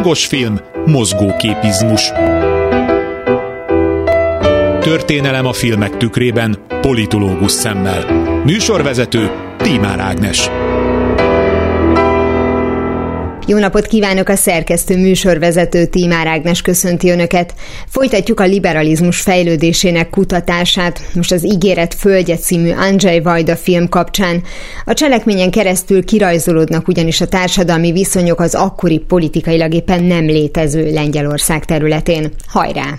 Hangos 0.00 0.26
film, 0.26 0.60
mozgóképizmus. 0.86 2.12
Történelem 4.80 5.46
a 5.46 5.52
filmek 5.52 5.96
tükrében, 5.96 6.58
politológus 6.80 7.50
szemmel. 7.50 8.04
Műsorvezető 8.44 9.30
Tímár 9.56 10.00
Ágnes. 10.00 10.50
Jó 13.50 13.58
napot 13.58 13.86
kívánok 13.86 14.28
a 14.28 14.36
szerkesztő 14.36 14.98
műsorvezető 14.98 15.86
Tímár 15.86 16.26
Ágnes 16.26 16.62
köszönti 16.62 17.10
Önöket. 17.10 17.54
Folytatjuk 17.88 18.40
a 18.40 18.44
liberalizmus 18.44 19.20
fejlődésének 19.20 20.10
kutatását, 20.10 21.00
most 21.14 21.32
az 21.32 21.44
Ígéret 21.44 21.94
Földje 21.94 22.36
című 22.36 22.70
Andrzej 22.72 23.20
Vajda 23.20 23.56
film 23.56 23.88
kapcsán. 23.88 24.42
A 24.84 24.94
cselekményen 24.94 25.50
keresztül 25.50 26.04
kirajzolódnak 26.04 26.88
ugyanis 26.88 27.20
a 27.20 27.28
társadalmi 27.28 27.92
viszonyok 27.92 28.40
az 28.40 28.54
akkori 28.54 28.98
politikailag 28.98 29.74
éppen 29.74 30.02
nem 30.02 30.24
létező 30.24 30.92
Lengyelország 30.92 31.64
területén. 31.64 32.32
Hajrá! 32.46 32.98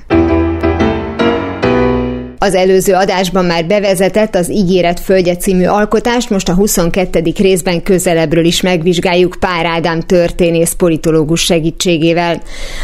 Az 2.44 2.55
előző 2.55 2.94
adásban 2.94 3.45
már 3.45 3.66
bevezetett 3.66 4.36
az 4.36 4.52
Ígéret 4.52 5.00
Földje 5.00 5.36
című 5.36 5.66
alkotást, 5.66 6.30
most 6.30 6.50
a 6.50 6.54
22. 6.54 7.22
részben 7.38 7.84
közelebbről 7.84 8.45
is 8.45 8.62
megvizsgáljuk 8.62 9.36
Pár 9.40 9.66
Ádám 9.66 10.00
történész 10.00 10.72
politológus 10.72 11.41
segítségével. 11.41 12.41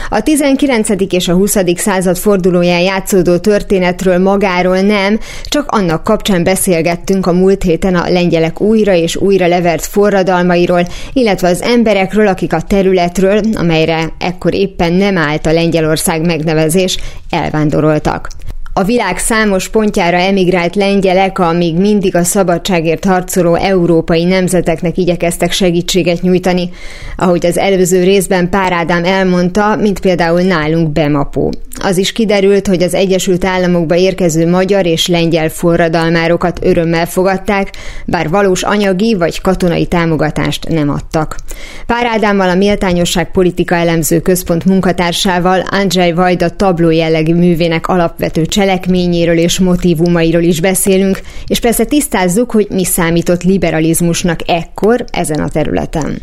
A 0.10 0.22
19. 0.22 0.90
és 1.10 1.28
a 1.28 1.34
20. 1.34 1.58
század 1.76 2.18
fordulóján 2.18 2.82
játszódó 2.82 3.38
történetről 3.38 4.18
magáról 4.18 4.80
nem, 4.80 5.20
csak 5.44 5.72
annak 5.72 6.04
kapcsán 6.04 6.44
beszélgettünk 6.44 7.26
a 7.26 7.32
múlt 7.32 7.64
héten 7.64 7.96
a 7.96 8.10
lengyelek 8.10 8.62
újra 8.62 8.94
és 8.94 9.16
újra 9.16 9.48
levert 9.48 9.86
forradalmairól, 9.86 10.88
illetve 11.14 11.50
az 11.50 11.62
emberekről, 11.62 12.28
akik 12.28 12.54
a 12.54 12.62
területről, 12.62 13.42
amelyre 13.54 14.14
ekkor 14.20 14.54
éppen 14.54 14.94
nem 14.94 15.18
állt 15.18 15.46
a 15.46 15.54
Lengyelország 15.54 16.26
megnevezés, 16.26 16.98
elvándoroltak. 17.30 18.28
A 18.78 18.84
világ 18.84 19.18
számos 19.18 19.70
pontjára 19.70 20.18
emigrált 20.18 20.76
lengyelek, 20.76 21.40
amíg 21.40 21.78
mindig 21.78 22.16
a 22.16 22.24
szabadságért 22.24 23.06
harcoló 23.06 23.56
európai 23.56 24.24
nemzeteknek 24.24 24.98
igyekeztek 24.98 25.52
segítséget 25.52 26.22
nyújtani, 26.22 26.70
ahogy 27.16 27.46
az 27.46 27.58
előző 27.58 28.04
részben 28.04 28.50
Pár 28.50 28.72
Ádám 28.74 29.04
elmondta, 29.04 29.76
mint 29.76 30.00
például 30.00 30.42
nálunk 30.42 30.92
Bemapó. 30.92 31.52
Az 31.80 31.98
is 31.98 32.12
kiderült, 32.12 32.68
hogy 32.68 32.84
az 32.84 32.94
Egyesült 32.94 33.46
Államokba 33.46 33.96
érkező 33.96 34.50
magyar 34.50 34.86
és 34.86 35.08
lengyel 35.08 35.50
forradalmárokat 35.50 36.60
örömmel 36.62 37.06
fogadták, 37.06 37.72
bár 38.06 38.30
valós 38.30 38.64
anyagi 38.64 39.16
vagy 39.16 39.42
katonai 39.42 39.86
támogatást 39.86 40.68
nem 40.70 40.90
adtak. 40.90 41.36
Pár 41.86 42.06
Ádámmal 42.06 42.50
a 42.50 42.56
Méltányosság 42.56 43.32
Politika 43.32 43.76
Elemző 43.76 44.20
Központ 44.20 44.66
munkatársával 44.66 45.60
Andrzej 45.60 46.12
Vajda 46.12 46.50
tabló 46.50 46.90
jellegű 46.90 47.34
művének 47.34 47.88
alapvető 47.88 48.46
cselekményéről 48.68 49.38
és 49.38 49.60
motivumairól 49.60 50.42
is 50.42 50.60
beszélünk, 50.60 51.20
és 51.46 51.60
persze 51.60 51.86
tisztázzuk, 51.86 52.52
hogy 52.52 52.68
mi 52.70 52.86
számított 52.86 53.44
liberalizmusnak 53.44 54.40
ekkor 54.46 55.06
ezen 55.12 55.40
a 55.40 55.50
területen 55.50 56.20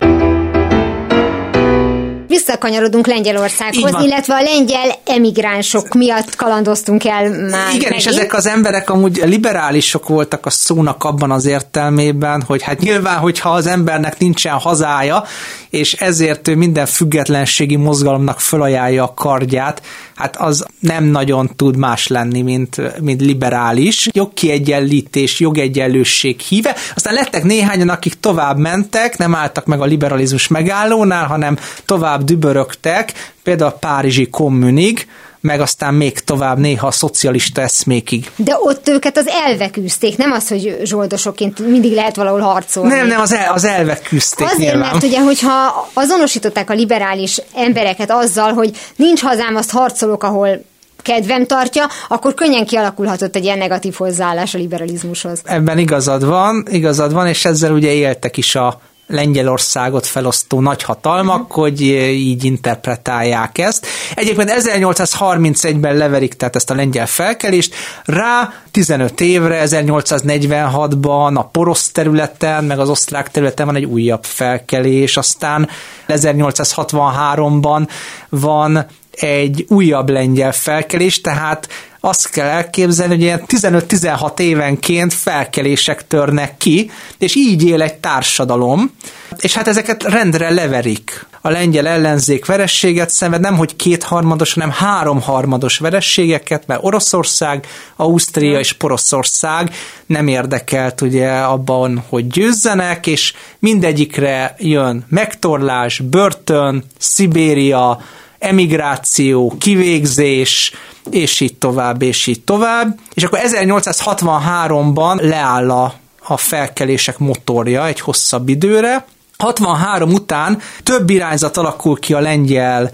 visszakanyarodunk 2.47 3.07
Lengyelországhoz, 3.07 4.03
illetve 4.03 4.35
a 4.35 4.43
lengyel 4.43 4.95
emigránsok 5.05 5.95
miatt 5.95 6.37
kalandoztunk 6.37 7.05
el 7.05 7.23
már. 7.23 7.39
Igen, 7.39 7.59
megint. 7.73 7.95
és 7.95 8.07
ezek 8.07 8.35
az 8.35 8.47
emberek 8.47 8.91
amúgy 8.91 9.23
liberálisok 9.25 10.09
voltak 10.09 10.47
a 10.47 10.51
szónak 10.51 11.05
abban 11.05 11.31
az 11.31 11.47
értelmében, 11.47 12.43
hogy 12.47 12.63
hát 12.63 12.81
nyilván, 12.81 13.19
hogyha 13.19 13.51
az 13.51 13.67
embernek 13.67 14.19
nincsen 14.19 14.53
hazája, 14.53 15.25
és 15.71 15.93
ezért 15.93 16.49
ő 16.49 16.57
minden 16.57 16.87
függetlenségi 16.87 17.77
mozgalomnak 17.77 18.41
fölajánlja 18.41 19.05
a 19.05 19.15
kardját, 19.15 19.83
hát 20.15 20.37
az 20.37 20.67
nem 20.81 21.05
nagyon 21.05 21.51
tud 21.57 21.77
más 21.77 22.07
lenni, 22.07 22.43
mint, 22.43 23.01
mint 23.01 23.21
liberális. 23.21 24.09
Jogkiegyenlítés, 24.13 25.41
jogegyenlőség 25.41 26.41
híve. 26.41 26.75
Aztán 26.95 27.15
lettek 27.15 27.45
néhányan, 27.45 27.89
akik 27.89 28.15
tovább 28.21 28.59
mentek, 28.59 29.19
nem 29.19 29.35
álltak 29.35 29.67
meg 29.67 29.81
a 29.81 29.85
liberalizmus 29.85 30.49
megállónál, 30.49 31.27
hanem 31.27 31.59
tovább 31.85 32.25
dübörögtek, 32.25 33.33
például 33.43 33.71
a 33.71 33.79
Párizsi 33.79 34.29
kommunig, 34.29 35.07
meg 35.45 35.61
aztán 35.61 35.95
még 35.95 36.19
tovább 36.19 36.59
néha 36.59 36.87
a 36.87 36.91
szocialista 36.91 37.61
eszmékig. 37.61 38.31
De 38.37 38.57
ott 38.59 38.89
őket 38.89 39.19
az 39.19 39.27
elvek 39.27 39.77
üzték, 39.77 40.17
nem 40.17 40.33
az, 40.33 40.49
hogy 40.49 40.81
zsoldosokként 40.83 41.59
mindig 41.59 41.93
lehet 41.93 42.17
valahol 42.17 42.41
harcolni. 42.41 42.95
Nem, 42.95 43.07
nem, 43.07 43.21
az, 43.21 43.33
el, 43.33 43.53
az 43.53 43.65
elvek 43.65 44.03
küzdték 44.03 44.47
Azért, 44.47 44.59
nyilván. 44.59 44.91
mert 44.93 45.05
ugye, 45.05 45.21
hogyha 45.21 45.89
azonosították 45.93 46.71
a 46.71 46.75
liberális 46.75 47.41
embereket 47.55 48.11
azzal, 48.11 48.53
hogy 48.53 48.77
nincs 48.97 49.21
hazám, 49.21 49.57
azt 49.57 49.71
harcolok, 49.71 50.23
ahol 50.23 50.65
kedvem 51.03 51.47
tartja, 51.47 51.87
akkor 52.09 52.35
könnyen 52.35 52.67
kialakulhatott 52.67 53.37
egy 53.37 53.45
ilyen 53.45 53.59
negatív 53.59 53.95
hozzáállás 53.95 54.55
a 54.55 54.59
liberalizmushoz. 54.59 55.41
Ebben 55.45 55.79
igazad 55.79 56.25
van, 56.25 56.67
igazad 56.71 57.13
van, 57.13 57.27
és 57.27 57.45
ezzel 57.45 57.73
ugye 57.73 57.93
éltek 57.93 58.37
is 58.37 58.55
a 58.55 58.81
Lengyelországot 59.07 60.07
felosztó 60.07 60.61
nagyhatalmak, 60.61 61.41
mm. 61.41 61.47
hogy 61.49 61.81
így 62.11 62.45
interpretálják 62.45 63.59
ezt. 63.59 63.87
Egyébként 64.15 64.53
1831-ben 64.57 65.97
leverik 65.97 66.35
tehát 66.35 66.57
ezt 66.57 66.71
a 66.71 66.75
lengyel 66.75 67.07
felkelést, 67.07 67.75
rá 68.05 68.53
15 68.71 69.21
évre, 69.21 69.63
1846-ban 69.67 71.35
a 71.35 71.45
porosz 71.45 71.91
területen, 71.91 72.65
meg 72.65 72.79
az 72.79 72.89
osztrák 72.89 73.31
területen 73.31 73.67
van 73.67 73.77
egy 73.77 73.85
újabb 73.85 74.25
felkelés, 74.25 75.17
aztán 75.17 75.69
1863-ban 76.09 77.89
van 78.29 78.87
egy 79.11 79.65
újabb 79.69 80.11
lengyel 80.11 80.53
felkelés, 80.53 81.21
tehát 81.21 81.69
azt 82.05 82.31
kell 82.31 82.49
elképzelni, 82.49 83.15
hogy 83.15 83.23
ilyen 83.23 83.45
15-16 83.47 84.39
évenként 84.39 85.15
felkelések 85.15 86.07
törnek 86.07 86.57
ki, 86.57 86.91
és 87.19 87.35
így 87.35 87.65
él 87.65 87.83
egy 87.83 87.95
társadalom, 87.95 88.91
és 89.39 89.55
hát 89.55 89.69
ezeket 89.69 90.03
rendre 90.03 90.51
leverik. 90.51 91.27
A 91.41 91.51
lengyel 91.51 91.87
ellenzék 91.87 92.47
verességet 92.47 93.11
szenved, 93.11 93.41
nem 93.41 93.57
hogy 93.57 93.77
kétharmados, 93.77 94.53
hanem 94.53 94.71
háromharmados 94.71 95.79
verességeket, 95.79 96.67
mert 96.67 96.85
Oroszország, 96.85 97.67
Ausztria 97.97 98.59
és 98.59 98.73
Poroszország 98.73 99.71
nem 100.07 100.29
érdekelt 100.29 101.01
ugye 101.01 101.31
abban, 101.31 102.05
hogy 102.09 102.27
győzzenek, 102.27 103.07
és 103.07 103.33
mindegyikre 103.59 104.55
jön 104.59 105.05
megtorlás, 105.09 105.99
börtön, 105.99 106.85
Szibéria, 106.99 108.01
emigráció, 108.45 109.55
kivégzés, 109.59 110.73
és 111.11 111.41
így 111.41 111.55
tovább, 111.55 112.03
és 112.03 112.27
így 112.27 112.45
tovább. 112.45 112.99
És 113.15 113.23
akkor 113.23 113.39
1863-ban 113.43 115.21
leáll 115.21 115.71
a, 115.71 115.95
a 116.27 116.37
felkelések 116.37 117.19
motorja 117.19 117.87
egy 117.87 118.01
hosszabb 118.01 118.49
időre. 118.49 119.05
63 119.39 120.13
után 120.13 120.61
több 120.83 121.11
irányzat 121.11 121.57
alakul 121.57 121.99
ki 121.99 122.15
a 122.15 122.21
lengyel 122.21 122.91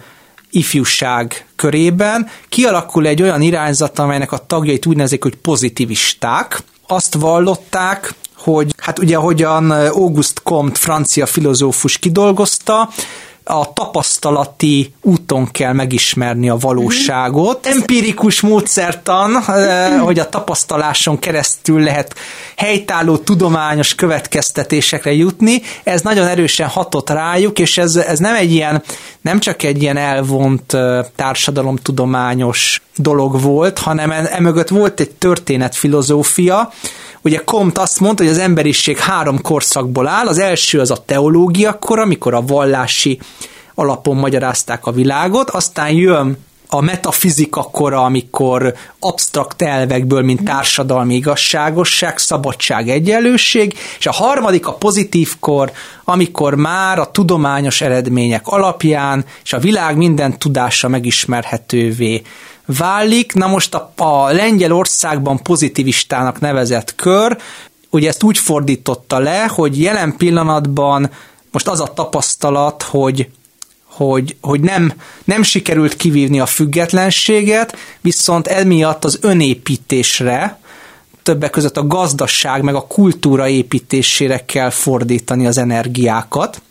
ifjúság 0.50 1.46
körében, 1.56 2.28
kialakul 2.48 3.06
egy 3.06 3.22
olyan 3.22 3.40
irányzat, 3.42 3.98
amelynek 3.98 4.32
a 4.32 4.46
tagjait 4.46 4.86
úgy 4.86 4.96
nevezik, 4.96 5.22
hogy 5.22 5.36
pozitivisták. 5.36 6.62
Azt 6.86 7.14
vallották, 7.14 8.14
hogy 8.36 8.74
hát 8.76 8.98
ugye 8.98 9.16
ahogyan 9.16 9.70
August 9.70 10.42
Comte 10.42 10.78
francia 10.78 11.26
filozófus 11.26 11.98
kidolgozta, 11.98 12.88
a 13.50 13.72
tapasztalati 13.72 14.94
úton 15.02 15.50
kell 15.50 15.72
megismerni 15.72 16.48
a 16.48 16.56
valóságot. 16.56 17.68
Mhm. 17.68 17.76
Empirikus 17.76 18.40
módszertan, 18.40 19.36
eh, 19.46 20.00
hogy 20.00 20.18
a 20.18 20.28
tapasztaláson 20.28 21.18
keresztül 21.18 21.80
lehet 21.82 22.14
helytálló 22.56 23.16
tudományos 23.16 23.94
következtetésekre 23.94 25.12
jutni, 25.12 25.62
ez 25.82 26.00
nagyon 26.00 26.26
erősen 26.26 26.68
hatott 26.68 27.10
rájuk, 27.10 27.58
és 27.58 27.78
ez, 27.78 27.96
ez 27.96 28.18
nem 28.18 28.34
egy 28.34 28.52
ilyen, 28.52 28.82
nem 29.20 29.40
csak 29.40 29.62
egy 29.62 29.82
ilyen 29.82 29.96
elvont 29.96 30.74
eh, 30.74 31.04
társadalomtudományos 31.16 32.82
dolog 32.96 33.42
volt, 33.42 33.78
hanem 33.78 34.10
emögött 34.10 34.68
volt 34.68 35.00
egy 35.00 35.10
történetfilozófia, 35.10 36.72
Ugye 37.22 37.38
Comte 37.44 37.80
azt 37.80 38.00
mondta, 38.00 38.22
hogy 38.22 38.32
az 38.32 38.38
emberiség 38.38 38.98
három 38.98 39.40
korszakból 39.40 40.06
áll. 40.06 40.26
Az 40.26 40.38
első 40.38 40.80
az 40.80 40.90
a 40.90 41.04
teológia 41.04 41.78
kor, 41.78 41.98
amikor 41.98 42.34
a 42.34 42.42
vallási 42.42 43.20
alapon 43.74 44.16
magyarázták 44.16 44.86
a 44.86 44.92
világot, 44.92 45.50
aztán 45.50 45.90
jön 45.90 46.38
a 46.72 46.80
metafizika 46.80 47.62
kora, 47.62 48.04
amikor 48.04 48.74
absztrakt 48.98 49.62
elvekből, 49.62 50.22
mint 50.22 50.44
társadalmi 50.44 51.14
igazságosság, 51.14 52.18
szabadság, 52.18 52.88
egyenlőség, 52.88 53.74
és 53.98 54.06
a 54.06 54.12
harmadik 54.12 54.66
a 54.66 54.74
pozitív 54.74 55.34
kor, 55.40 55.72
amikor 56.04 56.54
már 56.54 56.98
a 56.98 57.10
tudományos 57.10 57.80
eredmények 57.80 58.46
alapján 58.46 59.24
és 59.44 59.52
a 59.52 59.58
világ 59.58 59.96
minden 59.96 60.38
tudása 60.38 60.88
megismerhetővé 60.88 62.22
válik. 62.66 63.32
Na 63.32 63.46
most 63.46 63.74
a, 63.74 63.92
a 63.96 64.32
Lengyelországban 64.32 65.42
pozitivistának 65.42 66.40
nevezett 66.40 66.94
kör, 66.94 67.38
ugye 67.90 68.08
ezt 68.08 68.22
úgy 68.22 68.38
fordította 68.38 69.18
le, 69.18 69.46
hogy 69.46 69.80
jelen 69.80 70.16
pillanatban 70.16 71.10
most 71.50 71.68
az 71.68 71.80
a 71.80 71.92
tapasztalat, 71.92 72.82
hogy 72.82 73.28
hogy, 73.84 74.36
hogy 74.40 74.60
nem, 74.60 74.92
nem 75.24 75.42
sikerült 75.42 75.96
kivívni 75.96 76.40
a 76.40 76.46
függetlenséget, 76.46 77.76
viszont 78.00 78.46
emiatt 78.46 79.04
az 79.04 79.18
önépítésre, 79.20 80.58
többek 81.22 81.50
között 81.50 81.76
a 81.76 81.86
gazdaság 81.86 82.62
meg 82.62 82.74
a 82.74 82.86
kultúra 82.86 83.48
építésére 83.48 84.44
kell 84.44 84.70
fordítani 84.70 85.46
az 85.46 85.58
energiákat. 85.58 86.62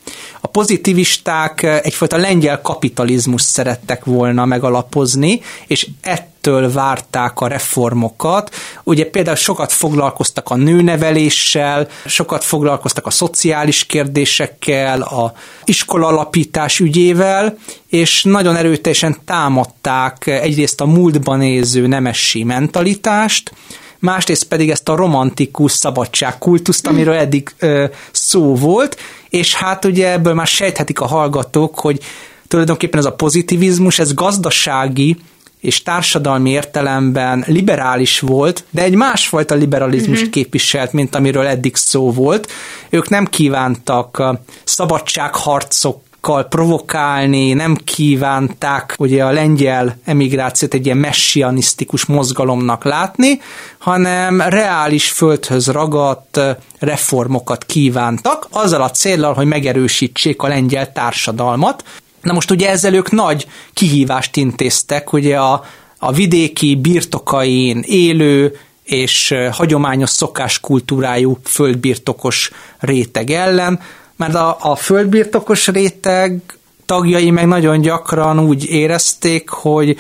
A 0.42 0.48
pozitivisták 0.48 1.64
egyfajta 1.64 2.18
lengyel 2.18 2.62
kapitalizmus 2.62 3.42
szerettek 3.42 4.06
volna 4.06 4.46
megalapozni, 4.46 5.42
és 5.68 5.88
ettől 6.02 6.72
várták 6.72 7.40
a 7.40 7.48
reformokat. 7.48 8.56
Ugye 8.84 9.06
például 9.06 9.36
sokat 9.36 9.72
foglalkoztak 9.72 10.50
a 10.50 10.56
nőneveléssel, 10.56 11.88
sokat 12.06 12.44
foglalkoztak 12.44 13.06
a 13.06 13.10
szociális 13.10 13.86
kérdésekkel, 13.86 15.02
a 15.02 15.34
iskolalapítás 15.64 16.80
ügyével, 16.80 17.58
és 17.88 18.24
nagyon 18.24 18.56
erőteljesen 18.56 19.18
támadták 19.26 20.28
egyrészt 20.28 20.82
a 20.82 20.86
múltban 20.86 21.38
néző 21.38 21.88
nemessi 21.88 22.44
mentalitást, 22.44 23.52
másrészt 24.00 24.44
pedig 24.44 24.70
ezt 24.70 24.90
a 24.90 24.96
romantikus 24.96 25.72
szabadságkultuszt, 25.72 26.88
amiről 26.88 27.14
eddig 27.14 27.50
ö, 27.60 27.86
szó 28.12 28.56
volt, 28.56 28.98
és 29.30 29.54
hát 29.54 29.86
ugye 29.86 30.12
ebből 30.12 30.34
már 30.34 30.48
sejthetik 30.48 31.00
a 31.00 31.06
hallgatók, 31.06 31.80
hogy 31.80 32.00
tulajdonképpen 32.48 33.00
ez 33.00 33.06
a 33.06 33.14
pozitivizmus, 33.14 34.00
ez 34.00 34.14
gazdasági 34.14 35.18
és 35.60 35.84
társadalmi 35.84 36.50
értelemben 36.50 37.44
liberális 37.48 38.20
volt, 38.20 38.64
de 38.70 38.84
egy 38.84 38.96
másfajta 38.96 39.56
liberalizmust 39.56 40.20
uh-huh. 40.20 40.34
képviselt, 40.34 40.94
mint 40.94 41.16
amiről 41.16 41.46
eddig 41.46 41.76
szó 41.76 42.12
volt. 42.12 42.52
Ők 42.90 43.10
nem 43.10 43.26
kívántak 43.26 44.24
szabadságharcok 44.64 46.02
kal 46.30 46.44
provokálni, 46.44 47.54
nem 47.54 47.76
kívánták 47.76 48.96
ugye 48.98 49.24
a 49.24 49.32
lengyel 49.32 49.98
emigrációt 50.06 50.74
egy 50.74 50.86
ilyen 50.86 50.98
messianisztikus 50.98 52.06
mozgalomnak 52.06 52.84
látni, 52.84 53.42
hanem 53.78 54.42
reális 54.42 55.12
földhöz 55.12 55.68
ragadt 55.68 56.40
reformokat 56.80 57.66
kívántak, 57.66 58.48
azzal 58.52 58.82
a 58.82 58.92
céllal, 58.92 59.34
hogy 59.34 59.46
megerősítsék 59.46 60.42
a 60.42 60.48
lengyel 60.48 60.92
társadalmat. 60.92 61.84
Na 62.22 62.34
most 62.34 62.52
ugye 62.52 62.70
ezzel 62.70 62.94
ők 62.94 63.12
nagy 63.12 63.48
kihívást 63.74 64.36
intéztek, 64.36 65.14
ugye 65.14 65.38
a, 65.38 65.64
a 66.00 66.12
vidéki 66.12 66.76
birtokain 66.76 67.84
élő 67.86 68.58
és 68.84 69.36
hagyományos 69.52 70.10
szokáskultúrájú 70.10 71.38
földbirtokos 71.44 72.52
réteg 72.80 73.30
ellen, 73.30 73.80
mert 74.20 74.36
a, 74.36 74.58
a 74.60 74.76
földbirtokos 74.76 75.68
réteg 75.68 76.42
tagjai 76.86 77.32
meg 77.32 77.48
nagyon 77.48 77.82
gyakran 77.82 78.40
úgy 78.40 78.66
érezték, 78.66 79.50
hogy 79.50 79.98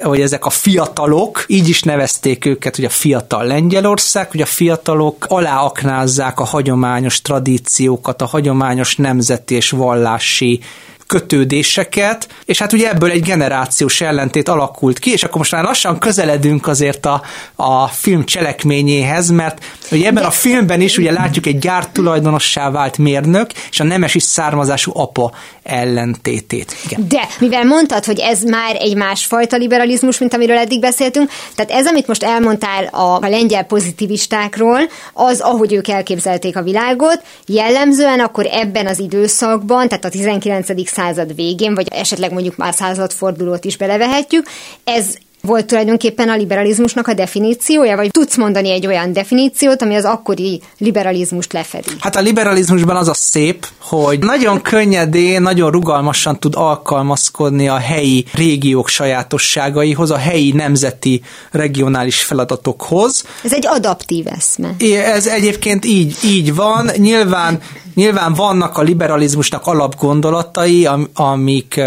hogy 0.00 0.20
ezek 0.20 0.44
a 0.44 0.50
fiatalok, 0.50 1.44
így 1.46 1.68
is 1.68 1.82
nevezték 1.82 2.44
őket, 2.44 2.76
hogy 2.76 2.84
a 2.84 2.90
fiatal 2.90 3.46
Lengyelország, 3.46 4.30
hogy 4.30 4.40
a 4.40 4.46
fiatalok 4.46 5.24
aláaknázzák 5.28 6.40
a 6.40 6.44
hagyományos 6.44 7.22
tradíciókat, 7.22 8.22
a 8.22 8.26
hagyományos 8.26 8.96
nemzeti 8.96 9.54
és 9.54 9.70
vallási 9.70 10.60
kötődéseket, 11.06 12.28
és 12.44 12.58
hát 12.58 12.72
ugye 12.72 12.90
ebből 12.90 13.10
egy 13.10 13.22
generációs 13.22 14.00
ellentét 14.00 14.48
alakult 14.48 14.98
ki, 14.98 15.10
és 15.10 15.22
akkor 15.22 15.36
most 15.36 15.52
már 15.52 15.64
lassan 15.64 15.98
közeledünk 15.98 16.66
azért 16.66 17.06
a, 17.06 17.22
a 17.54 17.86
film 17.86 18.24
cselekményéhez, 18.24 19.30
mert 19.30 19.64
ugye 19.90 20.06
ebben 20.06 20.24
a 20.24 20.30
filmben 20.30 20.80
is 20.80 20.96
ugye 20.96 21.12
látjuk 21.12 21.46
egy 21.46 21.58
gyártulajdonossá 21.58 22.70
vált 22.70 22.98
mérnök, 22.98 23.50
és 23.70 23.80
a 23.80 23.84
nemesi 23.84 24.18
származású 24.18 24.92
apa 24.94 25.32
ellentétét. 25.62 26.76
Igen. 26.84 27.08
De, 27.08 27.28
mivel 27.38 27.64
mondtad, 27.64 28.04
hogy 28.04 28.18
ez 28.18 28.42
már 28.42 28.76
egy 28.78 28.96
másfajta 28.96 29.56
liberalizmus, 29.56 30.18
mint 30.18 30.34
amiről 30.34 30.56
eddig 30.56 30.80
beszéltünk, 30.80 31.30
tehát 31.54 31.70
ez, 31.70 31.86
amit 31.86 32.06
most 32.06 32.22
elmondtál 32.22 32.84
a, 32.84 33.24
a 33.24 33.28
lengyel 33.28 33.64
pozitivistákról, 33.64 34.80
az, 35.12 35.40
ahogy 35.40 35.72
ők 35.72 35.88
elképzelték 35.88 36.56
a 36.56 36.62
világot, 36.62 37.22
jellemzően 37.46 38.20
akkor 38.20 38.46
ebben 38.50 38.86
az 38.86 38.98
időszakban, 38.98 39.88
tehát 39.88 40.04
a 40.04 40.08
19 40.08 40.88
század 40.88 41.34
végén, 41.34 41.74
vagy 41.74 41.88
esetleg 41.90 42.32
mondjuk 42.32 42.56
már 42.56 42.74
századfordulót 42.74 43.64
is 43.64 43.76
belevehetjük, 43.76 44.46
ez 44.84 45.16
volt 45.42 45.66
tulajdonképpen 45.66 46.28
a 46.28 46.36
liberalizmusnak 46.36 47.06
a 47.06 47.14
definíciója, 47.14 47.96
vagy 47.96 48.10
tudsz 48.10 48.36
mondani 48.36 48.70
egy 48.70 48.86
olyan 48.86 49.12
definíciót, 49.12 49.82
ami 49.82 49.94
az 49.94 50.04
akkori 50.04 50.60
liberalizmust 50.78 51.52
lefedi? 51.52 51.90
Hát 51.98 52.16
a 52.16 52.20
liberalizmusban 52.20 52.96
az 52.96 53.08
a 53.08 53.14
szép, 53.14 53.66
hogy 53.78 54.18
nagyon 54.18 54.62
könnyedén, 54.62 55.42
nagyon 55.42 55.70
rugalmasan 55.70 56.38
tud 56.38 56.54
alkalmazkodni 56.56 57.68
a 57.68 57.76
helyi 57.76 58.24
régiók 58.34 58.88
sajátosságaihoz, 58.88 60.10
a 60.10 60.16
helyi 60.16 60.52
nemzeti 60.52 61.22
regionális 61.50 62.22
feladatokhoz. 62.22 63.24
Ez 63.44 63.52
egy 63.52 63.66
adaptív 63.66 64.26
eszme. 64.26 64.74
Ez 65.04 65.26
egyébként 65.26 65.84
így, 65.84 66.16
így 66.24 66.54
van. 66.54 66.90
Nyilván, 66.96 67.60
nyilván 67.94 68.34
vannak 68.34 68.78
a 68.78 68.82
liberalizmusnak 68.82 69.66
alapgondolatai, 69.66 70.88
amik 71.14 71.80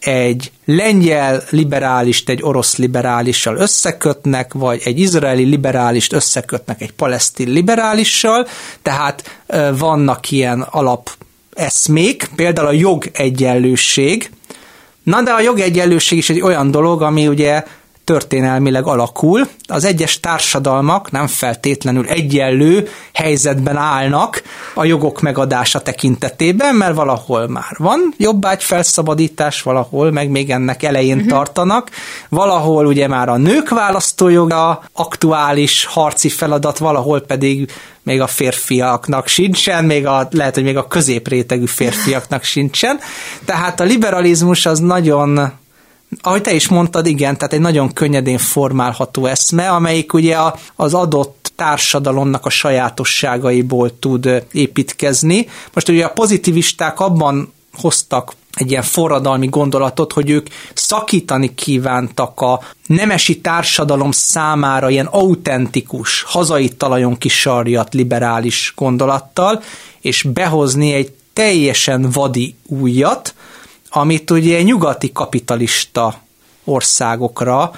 egy 0.00 0.52
lengyel 0.64 1.42
liberálist 1.50 2.28
egy 2.28 2.42
orosz 2.42 2.76
liberálissal 2.76 3.56
összekötnek, 3.56 4.52
vagy 4.52 4.80
egy 4.84 5.00
izraeli 5.00 5.44
liberálist 5.44 6.12
összekötnek 6.12 6.80
egy 6.80 6.92
palesztin 6.92 7.48
liberálissal, 7.48 8.46
tehát 8.82 9.40
vannak 9.78 10.30
ilyen 10.30 10.60
alap 10.60 11.10
eszmék, 11.52 12.30
például 12.36 12.68
a 12.68 12.72
jogegyenlőség. 12.72 14.30
Na 15.02 15.22
de 15.22 15.30
a 15.30 15.40
jogegyenlőség 15.40 16.18
is 16.18 16.30
egy 16.30 16.40
olyan 16.40 16.70
dolog, 16.70 17.02
ami 17.02 17.28
ugye 17.28 17.64
történelmileg 18.06 18.86
alakul. 18.86 19.48
Az 19.66 19.84
egyes 19.84 20.20
társadalmak 20.20 21.10
nem 21.10 21.26
feltétlenül 21.26 22.06
egyenlő 22.08 22.88
helyzetben 23.12 23.76
állnak 23.76 24.42
a 24.74 24.84
jogok 24.84 25.20
megadása 25.20 25.80
tekintetében, 25.80 26.74
mert 26.74 26.94
valahol 26.94 27.48
már 27.48 27.74
van 27.76 28.14
jobbágy 28.16 28.62
felszabadítás, 28.62 29.62
valahol 29.62 30.10
meg 30.10 30.30
még 30.30 30.50
ennek 30.50 30.82
elején 30.82 31.16
uh-huh. 31.16 31.30
tartanak, 31.30 31.90
valahol 32.28 32.86
ugye 32.86 33.08
már 33.08 33.28
a 33.28 33.36
nők 33.36 33.68
választójoga 33.68 34.82
aktuális 34.92 35.84
harci 35.84 36.28
feladat, 36.28 36.78
valahol 36.78 37.20
pedig 37.20 37.72
még 38.02 38.20
a 38.20 38.26
férfiaknak 38.26 39.26
sincsen, 39.26 39.84
még 39.84 40.06
a, 40.06 40.28
lehet, 40.30 40.54
hogy 40.54 40.64
még 40.64 40.76
a 40.76 40.86
középrétegű 40.86 41.66
férfiaknak 41.66 42.42
sincsen. 42.42 42.98
Tehát 43.44 43.80
a 43.80 43.84
liberalizmus 43.84 44.66
az 44.66 44.78
nagyon 44.78 45.52
ahogy 46.20 46.42
te 46.42 46.52
is 46.52 46.68
mondtad, 46.68 47.06
igen, 47.06 47.36
tehát 47.36 47.52
egy 47.52 47.60
nagyon 47.60 47.92
könnyedén 47.92 48.38
formálható 48.38 49.26
eszme, 49.26 49.68
amelyik 49.68 50.12
ugye 50.12 50.36
az 50.76 50.94
adott 50.94 51.52
társadalomnak 51.56 52.46
a 52.46 52.50
sajátosságaiból 52.50 53.98
tud 53.98 54.44
építkezni. 54.52 55.48
Most 55.72 55.88
ugye 55.88 56.04
a 56.04 56.12
pozitivisták 56.12 57.00
abban 57.00 57.52
hoztak 57.72 58.32
egy 58.56 58.70
ilyen 58.70 58.82
forradalmi 58.82 59.46
gondolatot, 59.46 60.12
hogy 60.12 60.30
ők 60.30 60.46
szakítani 60.74 61.54
kívántak 61.54 62.40
a 62.40 62.60
nemesi 62.86 63.40
társadalom 63.40 64.10
számára 64.10 64.90
ilyen 64.90 65.06
autentikus, 65.06 66.22
hazai 66.22 66.68
talajon 66.68 67.18
kisarjat 67.18 67.94
liberális 67.94 68.72
gondolattal, 68.76 69.62
és 70.00 70.22
behozni 70.22 70.92
egy 70.92 71.12
teljesen 71.32 72.10
vadi 72.10 72.54
újat, 72.66 73.34
amit 73.96 74.30
ugye 74.30 74.62
nyugati 74.62 75.12
kapitalista 75.12 76.20
országokra 76.64 77.70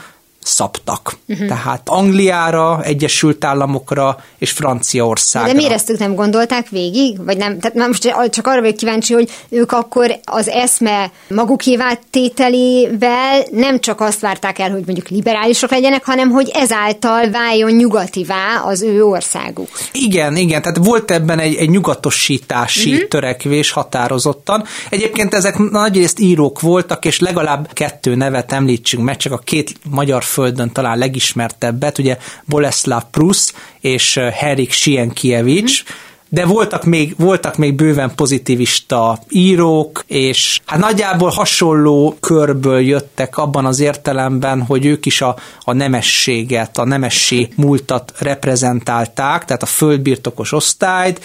szabtak. 0.48 1.16
Uh-huh. 1.28 1.48
Tehát 1.48 1.88
Angliára, 1.88 2.82
Egyesült 2.82 3.44
Államokra 3.44 4.16
és 4.38 4.50
Franciaországra. 4.50 5.52
De 5.52 5.56
miért 5.56 5.72
ezt 5.72 5.98
nem 5.98 6.14
gondolták 6.14 6.68
végig? 6.68 7.24
Vagy 7.24 7.36
nem? 7.36 7.58
Tehát 7.58 7.88
most 7.88 8.14
csak 8.30 8.46
arra 8.46 8.60
vagyok 8.60 8.76
kíváncsi, 8.76 9.12
hogy 9.12 9.30
ők 9.48 9.72
akkor 9.72 10.18
az 10.24 10.48
eszme 10.48 11.10
magukévá 11.28 11.98
tételével 12.10 13.44
nem 13.50 13.80
csak 13.80 14.00
azt 14.00 14.20
várták 14.20 14.58
el, 14.58 14.70
hogy 14.70 14.82
mondjuk 14.84 15.08
liberálisok 15.08 15.70
legyenek, 15.70 16.04
hanem 16.04 16.30
hogy 16.30 16.50
ezáltal 16.54 17.30
váljon 17.30 17.70
nyugativá 17.70 18.62
az 18.64 18.82
ő 18.82 19.04
országuk. 19.04 19.68
Igen, 19.92 20.36
igen, 20.36 20.62
tehát 20.62 20.78
volt 20.82 21.10
ebben 21.10 21.38
egy, 21.38 21.54
egy 21.54 21.70
nyugatosítási 21.70 22.92
uh-huh. 22.92 23.08
törekvés 23.08 23.70
határozottan. 23.70 24.64
Egyébként 24.88 25.34
ezek 25.34 25.58
nagyrészt 25.58 26.18
írók 26.18 26.60
voltak, 26.60 27.04
és 27.04 27.20
legalább 27.20 27.72
kettő 27.72 28.14
nevet 28.14 28.52
említsünk 28.52 29.04
meg, 29.04 29.16
csak 29.16 29.32
a 29.32 29.38
két 29.38 29.74
magyar 29.90 30.24
földön 30.38 30.72
talán 30.72 30.98
legismertebbet, 30.98 31.98
ugye 31.98 32.18
Boleslav 32.44 33.02
Prus 33.10 33.52
és 33.80 34.16
Herik 34.32 34.72
Sienkiewicz, 34.72 35.82
mm 35.82 36.06
de 36.28 36.46
voltak 36.46 36.84
még, 36.84 37.14
voltak 37.18 37.56
még 37.56 37.74
bőven 37.74 38.14
pozitivista 38.14 39.18
írók, 39.28 40.04
és 40.06 40.60
hát 40.66 40.78
nagyjából 40.78 41.30
hasonló 41.30 42.16
körből 42.20 42.80
jöttek 42.80 43.36
abban 43.36 43.66
az 43.66 43.80
értelemben, 43.80 44.62
hogy 44.62 44.86
ők 44.86 45.06
is 45.06 45.20
a, 45.20 45.36
a 45.60 45.72
nemességet, 45.72 46.78
a 46.78 46.84
nemessi 46.84 47.48
múltat 47.56 48.12
reprezentálták, 48.18 49.44
tehát 49.44 49.62
a 49.62 49.66
földbirtokos 49.66 50.52
osztályt, 50.52 51.20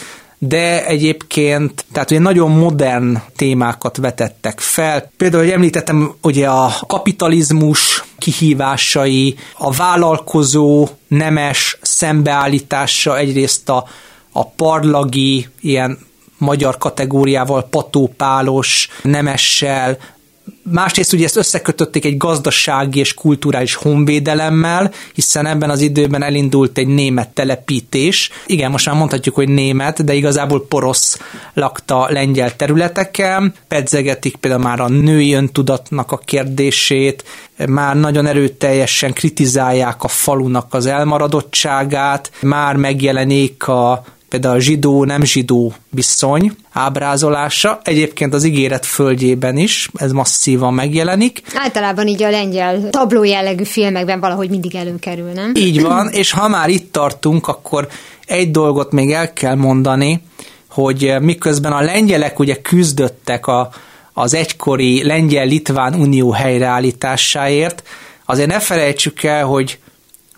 de 0.47 0.85
egyébként, 0.85 1.85
tehát 1.91 2.11
ugye 2.11 2.19
nagyon 2.19 2.51
modern 2.51 3.17
témákat 3.35 3.97
vetettek 3.97 4.59
fel. 4.59 5.11
Például, 5.17 5.43
hogy 5.43 5.51
említettem, 5.51 6.13
ugye 6.21 6.47
a 6.47 6.73
kapitalizmus 6.87 8.03
kihívásai, 8.17 9.35
a 9.57 9.71
vállalkozó 9.71 10.87
nemes 11.07 11.77
szembeállítása 11.81 13.17
egyrészt 13.17 13.69
a, 13.69 13.85
a 14.31 14.45
parlagi 14.45 15.47
ilyen 15.61 15.97
magyar 16.37 16.77
kategóriával 16.77 17.63
patópálos 17.63 18.89
nemessel, 19.01 19.97
Másrészt 20.71 21.13
ugye 21.13 21.25
ezt 21.25 21.35
összekötötték 21.35 22.05
egy 22.05 22.17
gazdasági 22.17 22.99
és 22.99 23.13
kulturális 23.13 23.75
honvédelemmel, 23.75 24.91
hiszen 25.13 25.45
ebben 25.45 25.69
az 25.69 25.81
időben 25.81 26.23
elindult 26.23 26.77
egy 26.77 26.87
német 26.87 27.29
telepítés. 27.29 28.29
Igen, 28.45 28.71
most 28.71 28.85
már 28.85 28.95
mondhatjuk, 28.95 29.35
hogy 29.35 29.49
német, 29.49 30.03
de 30.03 30.13
igazából 30.13 30.65
porosz 30.67 31.19
lakta 31.53 32.07
lengyel 32.09 32.55
területeken. 32.55 33.53
Pedzegetik 33.67 34.35
például 34.35 34.63
már 34.63 34.79
a 34.79 34.89
női 34.89 35.33
öntudatnak 35.33 36.11
a 36.11 36.17
kérdését, 36.17 37.23
már 37.67 37.95
nagyon 37.95 38.25
erőteljesen 38.25 39.13
kritizálják 39.13 40.03
a 40.03 40.07
falunak 40.07 40.73
az 40.73 40.85
elmaradottságát, 40.85 42.31
már 42.41 42.75
megjelenik 42.75 43.67
a 43.67 44.03
például 44.33 44.55
a 44.55 44.59
zsidó-nem 44.59 45.23
zsidó 45.23 45.73
viszony 45.89 46.55
ábrázolása, 46.71 47.79
egyébként 47.83 48.33
az 48.33 48.43
ígéret 48.43 48.85
földjében 48.85 49.57
is, 49.57 49.89
ez 49.93 50.11
masszívan 50.11 50.73
megjelenik. 50.73 51.41
Általában 51.55 52.07
így 52.07 52.23
a 52.23 52.29
lengyel 52.29 52.89
tabló 52.89 53.23
jellegű 53.23 53.63
filmekben 53.63 54.19
valahogy 54.19 54.49
mindig 54.49 54.75
előkerül, 54.75 55.31
nem? 55.31 55.51
Így 55.55 55.81
van, 55.81 56.09
és 56.09 56.31
ha 56.31 56.47
már 56.47 56.69
itt 56.69 56.91
tartunk, 56.91 57.47
akkor 57.47 57.87
egy 58.25 58.51
dolgot 58.51 58.91
még 58.91 59.11
el 59.11 59.33
kell 59.33 59.55
mondani, 59.55 60.21
hogy 60.69 61.15
miközben 61.19 61.71
a 61.71 61.81
lengyelek 61.81 62.39
ugye 62.39 62.55
küzdöttek 62.61 63.47
a, 63.47 63.69
az 64.13 64.33
egykori 64.33 65.03
lengyel-litván 65.03 65.93
unió 65.95 66.31
helyreállításáért, 66.31 67.83
azért 68.25 68.49
ne 68.49 68.59
felejtsük 68.59 69.23
el, 69.23 69.45
hogy 69.45 69.79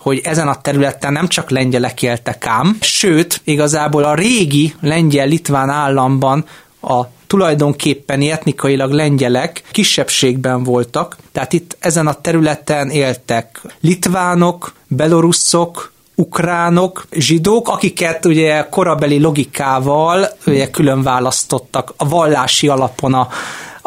hogy 0.05 0.21
ezen 0.23 0.47
a 0.47 0.61
területen 0.61 1.13
nem 1.13 1.27
csak 1.27 1.49
lengyelek 1.49 2.01
éltek 2.01 2.45
ám, 2.45 2.77
sőt, 2.81 3.41
igazából 3.43 4.03
a 4.03 4.15
régi 4.15 4.73
lengyel-litván 4.81 5.69
államban 5.69 6.45
a 6.81 7.01
tulajdonképpen 7.27 8.21
etnikailag 8.21 8.91
lengyelek 8.91 9.63
kisebbségben 9.71 10.63
voltak, 10.63 11.17
tehát 11.31 11.53
itt 11.53 11.77
ezen 11.79 12.07
a 12.07 12.13
területen 12.13 12.89
éltek 12.89 13.61
litvánok, 13.81 14.73
belorusszok, 14.87 15.91
ukránok, 16.15 17.05
zsidók, 17.11 17.67
akiket 17.69 18.25
ugye 18.25 18.67
korabeli 18.69 19.19
logikával 19.19 20.27
ugye 20.45 20.69
külön 20.69 21.03
választottak 21.03 21.93
a 21.97 22.07
vallási 22.07 22.67
alapon 22.67 23.13
a, 23.13 23.27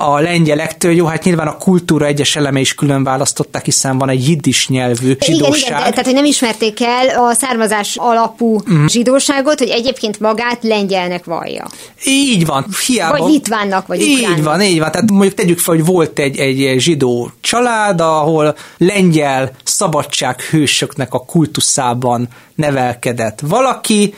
a 0.00 0.20
lengyelektől. 0.20 0.92
Jó, 0.92 1.06
hát 1.06 1.24
nyilván 1.24 1.46
a 1.46 1.56
kultúra 1.56 2.06
egyes 2.06 2.36
eleme 2.36 2.60
is 2.60 2.74
külön 2.74 3.04
választották, 3.04 3.64
hiszen 3.64 3.98
van 3.98 4.08
egy 4.08 4.28
jiddis 4.28 4.68
nyelvű 4.68 5.16
zsidóság. 5.20 5.56
Igen, 5.56 5.78
igen, 5.78 5.90
tehát 5.90 6.04
hogy 6.04 6.14
nem 6.14 6.24
ismerték 6.24 6.80
el 6.80 7.08
a 7.08 7.32
származás 7.32 7.96
alapú 7.96 8.60
mm. 8.70 8.86
zsidóságot, 8.86 9.58
hogy 9.58 9.68
egyébként 9.68 10.20
magát 10.20 10.58
lengyelnek 10.62 11.24
vallja. 11.24 11.66
Így 12.06 12.46
van. 12.46 12.66
Hiába. 12.86 13.18
Vagy 13.18 13.30
litvánnak, 13.30 13.86
vagy 13.86 14.00
Így 14.00 14.18
ukránnak. 14.18 14.44
van, 14.44 14.62
így 14.62 14.78
van. 14.78 14.90
Tehát 14.90 15.10
mondjuk 15.10 15.34
tegyük 15.34 15.58
fel, 15.58 15.74
hogy 15.74 15.84
volt 15.84 16.18
egy, 16.18 16.38
egy 16.38 16.80
zsidó 16.80 17.30
család, 17.40 18.00
ahol 18.00 18.56
lengyel 18.76 19.50
szabadsághősöknek 19.64 21.14
a 21.14 21.24
kultuszában 21.24 22.28
nevelkedett 22.54 23.40
valaki, 23.40 24.14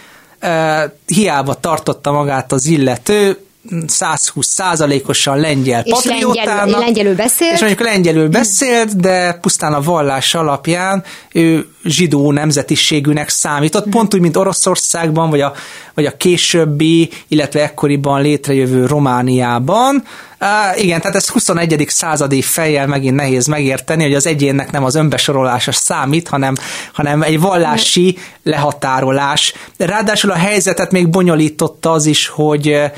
hiába 1.06 1.54
tartotta 1.54 2.12
magát 2.12 2.52
az 2.52 2.66
illető, 2.66 3.38
120 3.86 4.46
százalékosan 4.46 5.38
lengyel 5.38 5.82
és 5.84 5.92
patriótának. 5.92 6.46
Lengyelül, 6.46 6.78
lengyelül 6.78 7.14
beszélt. 7.14 7.52
És 7.52 7.60
mondjuk 7.60 7.80
lengyelül 7.80 8.28
beszélt, 8.28 8.96
de 8.96 9.32
pusztán 9.32 9.72
a 9.72 9.80
vallás 9.80 10.34
alapján 10.34 11.04
ő 11.32 11.68
zsidó 11.84 12.32
nemzetiségűnek 12.32 13.28
számított, 13.28 13.88
pont 13.88 14.14
úgy, 14.14 14.20
mint 14.20 14.36
Oroszországban, 14.36 15.30
vagy 15.30 15.40
a, 15.40 15.52
vagy 15.94 16.06
a 16.06 16.16
későbbi, 16.16 17.10
illetve 17.28 17.62
ekkoriban 17.62 18.22
létrejövő 18.22 18.86
Romániában. 18.86 20.04
Uh, 20.40 20.82
igen, 20.82 21.00
tehát 21.00 21.16
ez 21.16 21.28
21. 21.28 21.84
századi 21.88 22.42
fejjel 22.42 22.86
megint 22.86 23.16
nehéz 23.16 23.46
megérteni, 23.46 24.02
hogy 24.02 24.14
az 24.14 24.26
egyénnek 24.26 24.70
nem 24.70 24.84
az 24.84 24.94
önbesorolása 24.94 25.72
számít, 25.72 26.28
hanem, 26.28 26.54
hanem 26.92 27.22
egy 27.22 27.40
vallási 27.40 28.18
lehatárolás. 28.42 29.54
Ráadásul 29.76 30.30
a 30.30 30.34
helyzetet 30.34 30.90
még 30.90 31.08
bonyolította 31.08 31.92
az 31.92 32.06
is, 32.06 32.28
hogy 32.28 32.90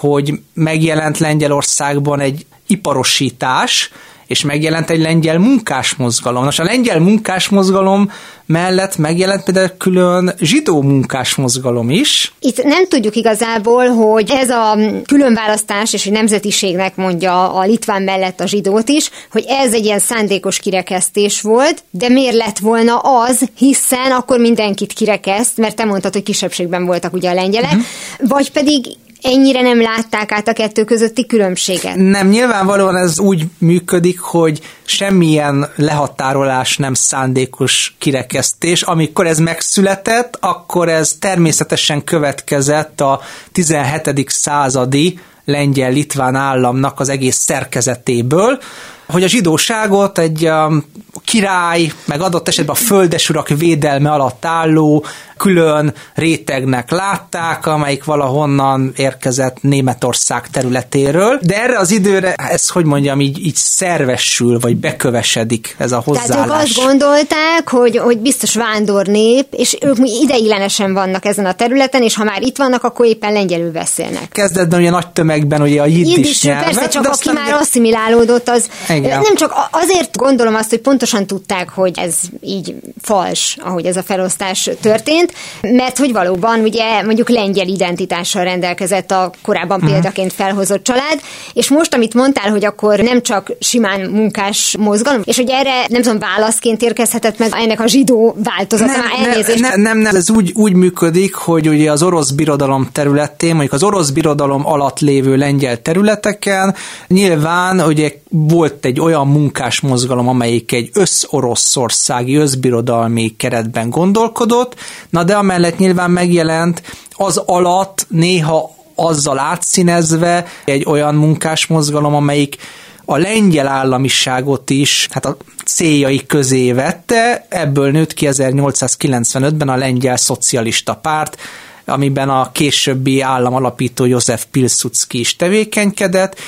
hogy 0.00 0.40
megjelent 0.54 1.18
Lengyelországban 1.18 2.20
egy 2.20 2.46
iparosítás, 2.66 3.90
és 4.30 4.44
megjelent 4.44 4.90
egy 4.90 5.00
lengyel 5.00 5.38
munkásmozgalom. 5.38 6.44
Nos, 6.44 6.58
a 6.58 6.64
lengyel 6.64 7.00
munkásmozgalom 7.00 8.10
mellett 8.46 8.96
megjelent 8.96 9.44
például 9.44 9.68
külön 9.78 10.34
zsidó 10.38 10.82
munkásmozgalom 10.82 11.90
is. 11.90 12.32
Itt 12.40 12.62
nem 12.62 12.88
tudjuk 12.88 13.16
igazából, 13.16 13.86
hogy 13.88 14.30
ez 14.30 14.50
a 14.50 14.76
különválasztás 15.06 15.92
és 15.92 16.06
a 16.06 16.10
nemzetiségnek 16.10 16.96
mondja 16.96 17.52
a 17.52 17.64
litván 17.64 18.02
mellett 18.02 18.40
a 18.40 18.46
zsidót 18.46 18.88
is, 18.88 19.10
hogy 19.30 19.44
ez 19.48 19.72
egy 19.72 19.84
ilyen 19.84 19.98
szándékos 19.98 20.58
kirekesztés 20.58 21.40
volt, 21.40 21.84
de 21.90 22.08
miért 22.08 22.36
lett 22.36 22.58
volna 22.58 22.96
az, 22.98 23.48
hiszen 23.56 24.12
akkor 24.12 24.38
mindenkit 24.38 24.92
kirekeszt, 24.92 25.56
mert 25.56 25.76
te 25.76 25.84
mondtad, 25.84 26.12
hogy 26.12 26.22
kisebbségben 26.22 26.86
voltak 26.86 27.12
ugye 27.12 27.30
a 27.30 27.34
lengyelek, 27.34 27.70
uh-huh. 27.70 28.28
vagy 28.28 28.52
pedig 28.52 28.86
ennyire 29.22 29.60
nem 29.60 29.80
látták 29.80 30.32
át 30.32 30.48
a 30.48 30.52
kettő 30.52 30.84
közötti 30.84 31.26
különbséget? 31.26 31.96
Nem, 31.96 32.28
nyilvánvalóan 32.28 32.96
ez 32.96 33.18
úgy 33.18 33.44
működik, 33.58 34.20
hogy 34.20 34.60
semmilyen 34.82 35.68
lehatárolás 35.76 36.76
nem 36.76 36.94
szándékos 36.94 37.94
kirekesztés. 37.98 38.82
Amikor 38.82 39.26
ez 39.26 39.38
megszületett, 39.38 40.36
akkor 40.40 40.88
ez 40.88 41.16
természetesen 41.18 42.04
következett 42.04 43.00
a 43.00 43.20
17. 43.52 44.24
századi 44.28 45.18
lengyel-litván 45.44 46.34
államnak 46.34 47.00
az 47.00 47.08
egész 47.08 47.36
szerkezetéből, 47.36 48.58
hogy 49.06 49.22
a 49.22 49.28
zsidóságot 49.28 50.18
egy 50.18 50.46
um, 50.46 50.84
király, 51.24 51.92
meg 52.04 52.20
adott 52.20 52.48
esetben 52.48 52.74
a 52.74 52.78
földesurak 52.78 53.48
védelme 53.48 54.10
alatt 54.10 54.44
álló 54.44 55.04
külön 55.40 55.94
rétegnek 56.14 56.90
látták, 56.90 57.66
amelyik 57.66 58.04
valahonnan 58.04 58.92
érkezett 58.96 59.56
Németország 59.60 60.48
területéről, 60.48 61.38
de 61.42 61.62
erre 61.62 61.78
az 61.78 61.90
időre 61.90 62.34
ez, 62.34 62.68
hogy 62.68 62.84
mondjam, 62.84 63.20
így, 63.20 63.46
így 63.46 63.54
szervesül, 63.54 64.58
vagy 64.58 64.76
bekövesedik 64.76 65.74
ez 65.78 65.92
a 65.92 66.02
hozzáállás. 66.04 66.36
Tehát 66.36 66.46
ők 66.46 66.52
azt 66.52 66.86
gondolták, 66.86 67.68
hogy, 67.68 67.96
hogy 67.96 68.18
biztos 68.18 68.54
vándornép, 68.54 69.46
és 69.50 69.76
ők 69.80 69.96
ideiglenesen 70.22 70.92
vannak 70.92 71.24
ezen 71.24 71.46
a 71.46 71.52
területen, 71.54 72.02
és 72.02 72.14
ha 72.14 72.24
már 72.24 72.42
itt 72.42 72.56
vannak, 72.56 72.84
akkor 72.84 73.06
éppen 73.06 73.32
lengyelül 73.32 73.72
beszélnek. 73.72 74.28
Kezdetben 74.28 74.80
ugye 74.80 74.90
nagy 74.90 75.08
tömegben 75.08 75.62
ugye 75.62 75.80
a 75.80 75.86
jiddis 75.86 76.42
nyelvet. 76.42 76.64
Persze, 76.64 76.88
csak 76.88 77.06
aki 77.06 77.30
már 77.32 77.52
asszimilálódott, 77.52 78.48
az 78.48 78.68
Igen. 78.88 79.20
nem 79.20 79.34
csak 79.34 79.54
azért 79.70 80.16
gondolom 80.16 80.54
azt, 80.54 80.70
hogy 80.70 80.80
pontosan 80.80 81.26
tudták, 81.26 81.68
hogy 81.68 81.98
ez 81.98 82.14
így 82.40 82.74
fals, 83.02 83.56
ahogy 83.60 83.86
ez 83.86 83.96
a 83.96 84.02
felosztás 84.02 84.70
történt, 84.80 85.29
mert 85.60 85.98
hogy 85.98 86.12
valóban 86.12 86.60
ugye 86.60 87.02
mondjuk 87.02 87.28
lengyel 87.28 87.66
identitással 87.66 88.44
rendelkezett 88.44 89.10
a 89.10 89.32
korábban 89.42 89.76
uh-huh. 89.76 89.92
példaként 89.92 90.32
felhozott 90.32 90.84
család, 90.84 91.20
és 91.52 91.68
most, 91.68 91.94
amit 91.94 92.14
mondtál, 92.14 92.50
hogy 92.50 92.64
akkor 92.64 92.98
nem 92.98 93.22
csak 93.22 93.52
simán 93.60 94.00
munkás 94.00 94.76
mozgalom, 94.78 95.20
és 95.24 95.36
hogy 95.36 95.50
erre 95.50 95.86
nem 95.88 96.02
tudom, 96.02 96.18
válaszként 96.18 96.82
érkezhetett 96.82 97.38
meg 97.38 97.48
ennek 97.52 97.80
a 97.80 97.86
zsidó 97.86 98.36
változata, 98.44 98.92
nem, 98.92 99.24
elnézést. 99.24 99.60
Nem, 99.60 99.80
nem, 99.80 99.98
nem, 99.98 100.16
ez 100.16 100.30
úgy, 100.30 100.52
úgy 100.54 100.72
működik, 100.72 101.34
hogy 101.34 101.68
ugye 101.68 101.90
az 101.90 102.02
orosz 102.02 102.30
birodalom 102.30 102.88
területén, 102.92 103.50
mondjuk 103.50 103.72
az 103.72 103.82
orosz 103.82 104.10
birodalom 104.10 104.66
alatt 104.66 104.98
lévő 105.00 105.36
lengyel 105.36 105.82
területeken 105.82 106.74
nyilván 107.06 107.80
ugye 107.80 108.12
volt 108.28 108.84
egy 108.84 109.00
olyan 109.00 109.26
munkás 109.26 109.80
mozgalom, 109.80 110.28
amelyik 110.28 110.72
egy 110.72 110.90
össz-oroszországi, 110.92 112.36
összbirodalmi 112.36 113.34
keretben 113.36 113.90
gondolkodott, 113.90 114.74
na 115.10 115.19
Na 115.20 115.26
de 115.26 115.34
amellett 115.34 115.78
nyilván 115.78 116.10
megjelent 116.10 116.82
az 117.10 117.36
alatt 117.36 118.06
néha 118.08 118.74
azzal 118.94 119.38
átszínezve 119.38 120.46
egy 120.64 120.84
olyan 120.86 121.14
munkásmozgalom, 121.14 122.14
amelyik 122.14 122.56
a 123.04 123.16
lengyel 123.16 123.68
államiságot 123.68 124.70
is 124.70 125.08
hát 125.10 125.26
a 125.26 125.36
céljai 125.64 126.26
közé 126.26 126.72
vette, 126.72 127.46
ebből 127.48 127.90
nőtt 127.90 128.14
ki 128.14 128.28
1895-ben 128.30 129.68
a 129.68 129.76
lengyel 129.76 130.16
szocialista 130.16 130.94
párt, 130.94 131.36
amiben 131.84 132.28
a 132.30 132.52
későbbi 132.52 133.20
államalapító 133.20 134.04
József 134.04 134.44
Pilsudski 134.50 135.18
is 135.18 135.36
tevékenykedett, 135.36 136.38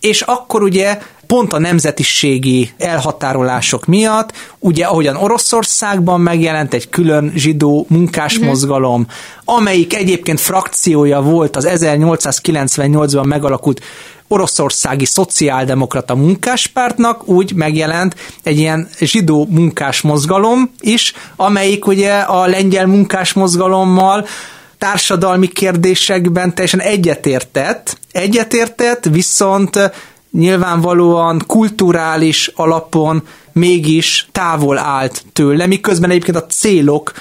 és 0.00 0.20
akkor 0.20 0.62
ugye 0.62 0.98
pont 1.28 1.52
a 1.52 1.58
nemzetiségi 1.58 2.70
elhatárolások 2.78 3.86
miatt, 3.86 4.32
ugye 4.58 4.84
ahogyan 4.84 5.16
Oroszországban 5.16 6.20
megjelent 6.20 6.74
egy 6.74 6.88
külön 6.88 7.32
zsidó 7.34 7.86
munkásmozgalom, 7.88 9.00
uh-huh. 9.00 9.56
amelyik 9.58 9.94
egyébként 9.94 10.40
frakciója 10.40 11.20
volt 11.20 11.56
az 11.56 11.68
1898-ban 11.70 13.26
megalakult 13.26 13.80
oroszországi 14.28 15.04
szociáldemokrata 15.04 16.14
munkáspártnak 16.14 17.28
úgy 17.28 17.54
megjelent 17.54 18.16
egy 18.42 18.58
ilyen 18.58 18.88
zsidó 19.00 19.46
munkásmozgalom 19.50 20.70
is, 20.80 21.12
amelyik 21.36 21.86
ugye 21.86 22.18
a 22.18 22.46
lengyel 22.46 22.86
munkásmozgalommal 22.86 24.26
társadalmi 24.78 25.46
kérdésekben 25.46 26.54
teljesen 26.54 26.80
egyetértett, 26.80 27.98
egyetértett, 28.12 29.04
viszont 29.04 29.90
nyilvánvalóan 30.30 31.42
kulturális 31.46 32.50
alapon 32.54 33.22
mégis 33.52 34.28
távol 34.32 34.78
állt 34.78 35.24
tőle, 35.32 35.66
miközben 35.66 36.10
egyébként 36.10 36.36
a 36.36 36.46
célok 36.46 37.12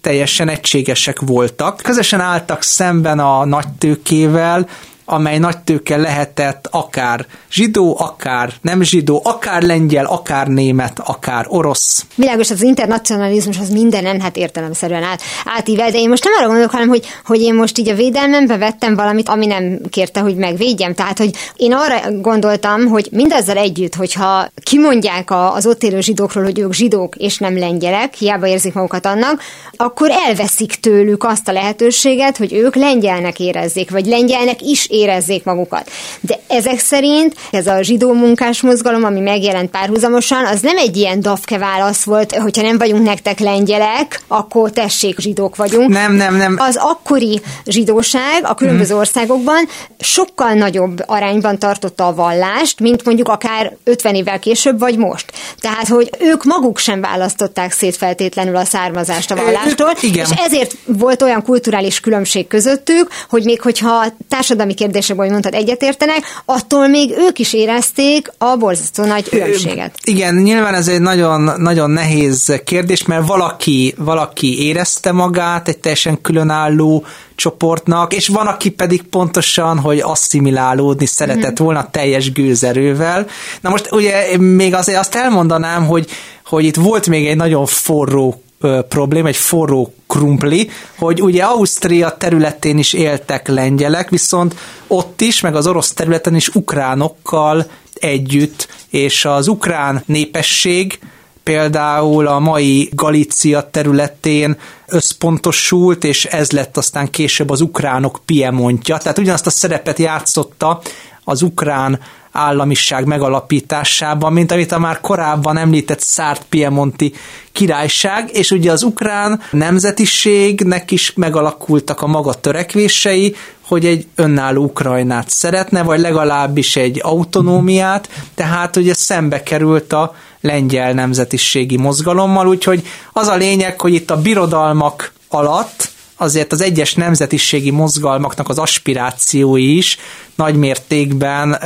teljesen 0.00 0.48
egységesek 0.48 1.20
voltak. 1.20 1.76
Közösen 1.82 2.20
álltak 2.20 2.62
szemben 2.62 3.18
a 3.18 3.44
nagytőkével, 3.44 4.68
amely 5.06 5.38
nagy 5.38 5.58
tőke 5.58 5.96
lehetett 5.96 6.68
akár 6.70 7.26
zsidó, 7.50 7.96
akár 8.00 8.52
nem 8.62 8.82
zsidó, 8.82 9.20
akár 9.24 9.62
lengyel, 9.62 10.04
akár 10.04 10.46
német, 10.46 11.00
akár 11.04 11.46
orosz. 11.48 12.06
Világos, 12.14 12.50
az 12.50 12.62
internacionalizmus 12.62 13.58
az 13.58 13.68
mindenen, 13.68 14.20
hát 14.20 14.36
értelemszerűen 14.36 15.02
át, 15.02 15.20
átível, 15.44 15.90
de 15.90 15.98
én 15.98 16.08
most 16.08 16.24
nem 16.24 16.32
arra 16.38 16.46
gondolok, 16.46 16.70
hanem 16.70 16.88
hogy, 16.88 17.06
hogy 17.24 17.40
én 17.40 17.54
most 17.54 17.78
így 17.78 17.88
a 17.88 17.94
védelmembe 17.94 18.56
vettem 18.56 18.94
valamit, 18.94 19.28
ami 19.28 19.46
nem 19.46 19.80
kérte, 19.90 20.20
hogy 20.20 20.36
megvédjem. 20.36 20.94
Tehát, 20.94 21.18
hogy 21.18 21.30
én 21.56 21.72
arra 21.72 22.20
gondoltam, 22.20 22.86
hogy 22.86 23.08
mindezzel 23.10 23.56
együtt, 23.56 23.94
hogyha 23.94 24.48
kimondják 24.62 25.30
az 25.30 25.66
ott 25.66 25.82
élő 25.82 26.00
zsidókról, 26.00 26.44
hogy 26.44 26.58
ők 26.58 26.72
zsidók 26.72 27.16
és 27.16 27.38
nem 27.38 27.58
lengyelek, 27.58 28.14
hiába 28.14 28.46
érzik 28.46 28.74
magukat 28.74 29.06
annak, 29.06 29.42
akkor 29.76 30.10
elveszik 30.10 30.74
tőlük 30.74 31.24
azt 31.24 31.48
a 31.48 31.52
lehetőséget, 31.52 32.36
hogy 32.36 32.52
ők 32.52 32.74
lengyelnek 32.74 33.40
érezzék, 33.40 33.90
vagy 33.90 34.06
lengyelnek 34.06 34.62
is 34.62 34.86
érezzék 34.96 35.44
magukat. 35.44 35.90
De 36.20 36.38
ezek 36.46 36.78
szerint 36.78 37.34
ez 37.50 37.66
a 37.66 37.82
zsidó 37.82 38.12
munkás 38.12 38.60
mozgalom, 38.60 39.04
ami 39.04 39.20
megjelent 39.20 39.70
párhuzamosan, 39.70 40.44
az 40.44 40.60
nem 40.60 40.76
egy 40.76 40.96
ilyen 40.96 41.20
dafke 41.20 41.58
válasz 41.58 42.02
volt, 42.02 42.34
hogyha 42.34 42.62
nem 42.62 42.78
vagyunk 42.78 43.04
nektek 43.04 43.38
lengyelek, 43.38 44.20
akkor 44.26 44.70
tessék, 44.70 45.18
zsidók 45.18 45.56
vagyunk. 45.56 45.88
Nem, 45.88 46.14
nem, 46.14 46.36
nem. 46.36 46.56
Az 46.58 46.76
akkori 46.80 47.40
zsidóság 47.66 48.40
a 48.42 48.54
különböző 48.54 48.90
hmm. 48.90 48.98
országokban 48.98 49.68
sokkal 49.98 50.52
nagyobb 50.52 51.02
arányban 51.06 51.58
tartotta 51.58 52.06
a 52.06 52.14
vallást, 52.14 52.80
mint 52.80 53.04
mondjuk 53.04 53.28
akár 53.28 53.76
50 53.84 54.14
évvel 54.14 54.38
később, 54.38 54.78
vagy 54.78 54.98
most. 54.98 55.32
Tehát, 55.60 55.88
hogy 55.88 56.10
ők 56.18 56.44
maguk 56.44 56.78
sem 56.78 57.00
választották 57.00 57.72
szét 57.72 57.96
feltétlenül 57.96 58.56
a 58.56 58.64
származást 58.64 59.30
a 59.30 59.34
vallástól, 59.34 59.92
Igen. 60.00 60.26
és 60.30 60.38
ezért 60.44 60.76
volt 60.84 61.22
olyan 61.22 61.42
kulturális 61.42 62.00
különbség 62.00 62.46
közöttük, 62.46 63.08
hogy 63.28 63.44
még 63.44 63.60
hogyha 63.60 64.04
társadalmi 64.28 64.74
kérdésekben, 64.86 65.24
hogy 65.24 65.32
mondtad, 65.32 65.54
egyetértenek, 65.54 66.18
attól 66.44 66.88
még 66.88 67.14
ők 67.18 67.38
is 67.38 67.52
érezték 67.52 68.32
a 68.38 68.56
borzasztó 68.56 69.04
nagy 69.04 69.28
különbséget. 69.28 69.94
Igen, 70.04 70.34
nyilván 70.34 70.74
ez 70.74 70.88
egy 70.88 71.00
nagyon, 71.00 71.52
nagyon 71.56 71.90
nehéz 71.90 72.60
kérdés, 72.64 73.04
mert 73.04 73.26
valaki, 73.26 73.94
valaki 73.98 74.66
érezte 74.66 75.12
magát 75.12 75.68
egy 75.68 75.78
teljesen 75.78 76.20
különálló 76.20 77.04
csoportnak, 77.34 78.14
és 78.14 78.28
van, 78.28 78.46
aki 78.46 78.70
pedig 78.70 79.02
pontosan, 79.02 79.78
hogy 79.78 79.98
asszimilálódni 79.98 81.06
szeretett 81.06 81.44
mm-hmm. 81.44 81.64
volna 81.64 81.90
teljes 81.90 82.32
gőzerővel. 82.32 83.26
Na 83.60 83.70
most 83.70 83.92
ugye 83.92 84.38
még 84.38 84.74
azért 84.74 84.98
azt 84.98 85.14
elmondanám, 85.14 85.86
hogy, 85.86 86.06
hogy 86.44 86.64
itt 86.64 86.76
volt 86.76 87.06
még 87.06 87.26
egy 87.26 87.36
nagyon 87.36 87.66
forró 87.66 88.40
probléma, 88.88 89.28
egy 89.28 89.36
forró 89.36 89.94
krumpli, 90.06 90.70
hogy 90.98 91.22
ugye 91.22 91.42
Ausztria 91.42 92.16
területén 92.16 92.78
is 92.78 92.92
éltek 92.92 93.48
lengyelek, 93.48 94.10
viszont 94.10 94.54
ott 94.86 95.20
is, 95.20 95.40
meg 95.40 95.54
az 95.56 95.66
orosz 95.66 95.92
területen 95.92 96.34
is 96.34 96.48
ukránokkal 96.48 97.66
együtt, 97.94 98.68
és 98.90 99.24
az 99.24 99.48
ukrán 99.48 100.02
népesség 100.06 100.98
például 101.42 102.26
a 102.26 102.38
mai 102.38 102.90
Galícia 102.92 103.70
területén 103.70 104.56
összpontosult, 104.86 106.04
és 106.04 106.24
ez 106.24 106.50
lett 106.50 106.76
aztán 106.76 107.10
később 107.10 107.50
az 107.50 107.60
ukránok 107.60 108.20
piemontja. 108.24 108.96
Tehát 108.96 109.18
ugyanazt 109.18 109.46
a 109.46 109.50
szerepet 109.50 109.98
játszotta 109.98 110.80
az 111.24 111.42
ukrán 111.42 112.00
államiság 112.36 113.04
megalapításában, 113.04 114.32
mint 114.32 114.52
amit 114.52 114.72
a 114.72 114.78
már 114.78 115.00
korábban 115.00 115.56
említett 115.56 116.00
Szárt 116.00 116.44
Piemonti 116.48 117.12
királyság, 117.52 118.30
és 118.32 118.50
ugye 118.50 118.72
az 118.72 118.82
ukrán 118.82 119.40
nemzetiségnek 119.50 120.90
is 120.90 121.12
megalakultak 121.14 122.02
a 122.02 122.06
maga 122.06 122.34
törekvései, 122.34 123.34
hogy 123.66 123.84
egy 123.84 124.06
önálló 124.14 124.64
Ukrajnát 124.64 125.30
szeretne, 125.30 125.82
vagy 125.82 126.00
legalábbis 126.00 126.76
egy 126.76 127.00
autonómiát, 127.02 128.08
tehát 128.34 128.76
ugye 128.76 128.94
szembe 128.94 129.42
került 129.42 129.92
a 129.92 130.14
lengyel 130.40 130.92
nemzetiségi 130.92 131.76
mozgalommal, 131.76 132.48
úgyhogy 132.48 132.86
az 133.12 133.28
a 133.28 133.36
lényeg, 133.36 133.80
hogy 133.80 133.94
itt 133.94 134.10
a 134.10 134.20
birodalmak 134.20 135.12
alatt 135.28 135.85
azért 136.16 136.52
az 136.52 136.60
egyes 136.60 136.94
nemzetiségi 136.94 137.70
mozgalmaknak 137.70 138.48
az 138.48 138.58
aspirációi 138.58 139.76
is 139.76 139.98
nagy 140.36 140.56
mértékben 140.56 141.58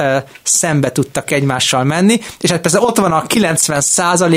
szembe 0.42 0.92
tudtak 0.92 1.30
egymással 1.30 1.84
menni, 1.84 2.20
és 2.40 2.50
hát 2.50 2.60
persze 2.60 2.80
ott 2.80 2.98
van 2.98 3.12
a 3.12 3.26
90 3.26 3.82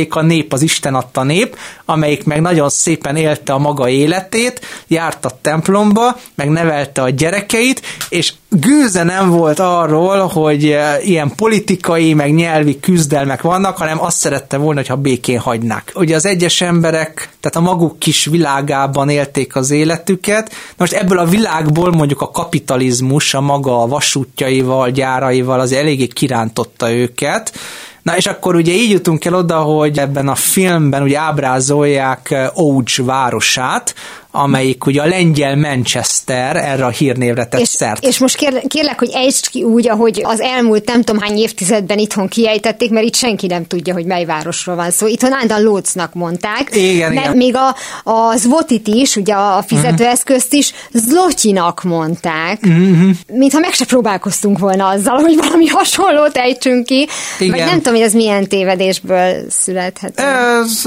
a 0.09 0.21
nép, 0.21 0.53
az 0.53 0.61
Isten 0.61 0.95
adta 0.95 1.23
nép, 1.23 1.57
amelyik 1.85 2.23
meg 2.23 2.41
nagyon 2.41 2.69
szépen 2.69 3.15
élte 3.15 3.53
a 3.53 3.57
maga 3.57 3.89
életét, 3.89 4.65
járt 4.87 5.25
a 5.25 5.37
templomba, 5.41 6.17
meg 6.35 6.49
nevelte 6.49 7.01
a 7.01 7.09
gyerekeit, 7.09 7.81
és 8.09 8.33
gőze 8.49 9.03
nem 9.03 9.29
volt 9.29 9.59
arról, 9.59 10.27
hogy 10.27 10.77
ilyen 11.01 11.35
politikai, 11.35 12.13
meg 12.13 12.33
nyelvi 12.33 12.79
küzdelmek 12.79 13.41
vannak, 13.41 13.77
hanem 13.77 14.01
azt 14.01 14.17
szerette 14.17 14.57
volna, 14.57 14.79
hogyha 14.79 14.95
békén 14.95 15.39
hagynák. 15.39 15.91
Ugye 15.95 16.15
az 16.15 16.25
egyes 16.25 16.61
emberek, 16.61 17.29
tehát 17.39 17.55
a 17.55 17.71
maguk 17.71 17.99
kis 17.99 18.25
világában 18.25 19.09
élték 19.09 19.55
az 19.55 19.71
életüket, 20.09 20.49
Na 20.49 20.75
most 20.77 20.93
ebből 20.93 21.17
a 21.17 21.25
világból 21.25 21.91
mondjuk 21.91 22.21
a 22.21 22.31
kapitalizmus, 22.31 23.33
a 23.33 23.41
maga 23.41 23.87
vasútjaival, 23.87 24.89
gyáraival 24.89 25.59
az 25.59 25.71
eléggé 25.71 26.07
kirántotta 26.07 26.91
őket, 26.91 27.53
Na 28.01 28.17
és 28.17 28.25
akkor 28.25 28.55
ugye 28.55 28.71
így 28.71 28.91
jutunk 28.91 29.25
el 29.25 29.33
oda, 29.33 29.57
hogy 29.57 29.99
ebben 29.99 30.27
a 30.27 30.35
filmben 30.35 31.01
ugye 31.01 31.19
ábrázolják 31.19 32.51
Ouch 32.53 33.03
városát, 33.03 33.95
amelyik 34.35 34.85
ugye 34.85 35.01
a 35.01 35.05
lengyel 35.05 35.55
Manchester 35.55 36.55
erre 36.55 36.85
a 36.85 36.89
hírnévre 36.89 37.45
tett 37.45 37.59
és, 37.59 37.67
szert. 37.67 38.05
És 38.05 38.17
most 38.17 38.35
kér, 38.35 38.61
kérlek, 38.67 38.99
hogy 38.99 39.09
ejtsd 39.13 39.47
ki 39.47 39.63
úgy, 39.63 39.89
ahogy 39.89 40.21
az 40.23 40.39
elmúlt 40.39 40.87
nem 40.87 41.01
tudom 41.01 41.21
hány 41.21 41.37
évtizedben 41.37 41.97
itthon 41.97 42.27
kiejtették, 42.27 42.89
mert 42.89 43.05
itt 43.05 43.15
senki 43.15 43.47
nem 43.47 43.67
tudja, 43.67 43.93
hogy 43.93 44.05
mely 44.05 44.25
városról 44.25 44.75
van 44.75 44.91
szó. 44.91 45.07
Itthon 45.07 45.33
állandóan 45.33 45.61
Lócnak 45.61 46.13
mondták. 46.13 46.69
Igen, 46.75 47.13
mert 47.13 47.25
igen. 47.25 47.37
még 47.37 47.55
a, 47.55 47.75
a 48.11 48.35
Zvotit 48.35 48.87
is, 48.87 49.15
ugye 49.15 49.33
a 49.33 49.63
fizetőeszközt 49.67 50.53
is 50.53 50.73
Zlotyinak 50.93 51.83
mondták. 51.83 52.59
Uh-huh. 52.63 53.09
Mintha 53.27 53.59
meg 53.59 53.73
se 53.73 53.85
próbálkoztunk 53.85 54.59
volna 54.59 54.87
azzal, 54.87 55.17
hogy 55.17 55.35
valami 55.35 55.67
hasonlót 55.67 56.37
ejtsünk 56.37 56.85
ki. 56.85 57.07
Igen. 57.39 57.57
Vagy 57.57 57.65
nem 57.65 57.77
tudom, 57.77 57.93
hogy 57.93 58.03
ez 58.03 58.13
milyen 58.13 58.47
tévedésből 58.47 59.33
születhet. 59.49 60.19
Ez, 60.19 60.81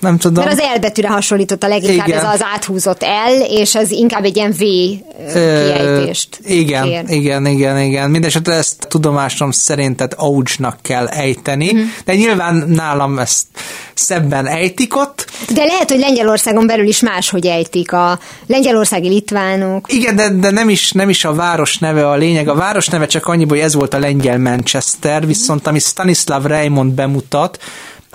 nem 0.00 0.18
tudom. 0.18 0.44
Mert 0.44 0.60
az 0.60 0.64
elbetűre 0.64 1.08
hasonlított 1.08 1.62
a 1.62 1.68
leginkább 1.68 2.08
igen. 2.08 2.18
ez 2.18 2.34
az 2.34 2.44
áthúzott 2.54 2.90
hangzott 2.92 3.02
el, 3.02 3.60
és 3.60 3.74
ez 3.74 3.90
inkább 3.90 4.24
egy 4.24 4.36
ilyen 4.36 4.50
V 4.50 4.58
kiejtést 5.32 6.40
Igen, 6.44 6.84
kér. 6.84 7.04
igen, 7.08 7.46
igen, 7.46 7.78
igen. 7.78 8.10
Mindenesetre 8.10 8.54
ezt 8.54 8.86
tudomásom 8.88 9.50
szerint 9.50 9.96
tehát 9.96 10.14
aucsnak 10.14 10.78
kell 10.82 11.06
ejteni, 11.06 11.72
mm. 11.74 11.80
de 12.04 12.14
nyilván 12.14 12.64
nálam 12.68 13.18
ezt 13.18 13.46
szebben 13.94 14.46
ejtik 14.46 14.96
ott. 14.96 15.26
De 15.54 15.64
lehet, 15.64 15.90
hogy 15.90 15.98
Lengyelországon 15.98 16.66
belül 16.66 16.86
is 16.86 17.00
máshogy 17.00 17.46
ejtik 17.46 17.92
a 17.92 18.18
lengyelországi 18.46 19.08
litvánok. 19.08 19.92
Igen, 19.92 20.16
de, 20.16 20.28
de 20.28 20.50
nem, 20.50 20.68
is, 20.68 20.92
nem 20.92 21.08
is 21.08 21.24
a 21.24 21.34
város 21.34 21.78
neve 21.78 22.08
a 22.08 22.16
lényeg. 22.16 22.48
A 22.48 22.54
város 22.54 22.88
neve 22.88 23.06
csak 23.06 23.26
annyi, 23.26 23.46
hogy 23.48 23.58
ez 23.58 23.74
volt 23.74 23.94
a 23.94 23.98
lengyel 23.98 24.38
Manchester, 24.38 25.26
viszont 25.26 25.66
ami 25.66 25.78
Stanislav 25.78 26.44
Raymond 26.44 26.92
bemutat, 26.92 27.58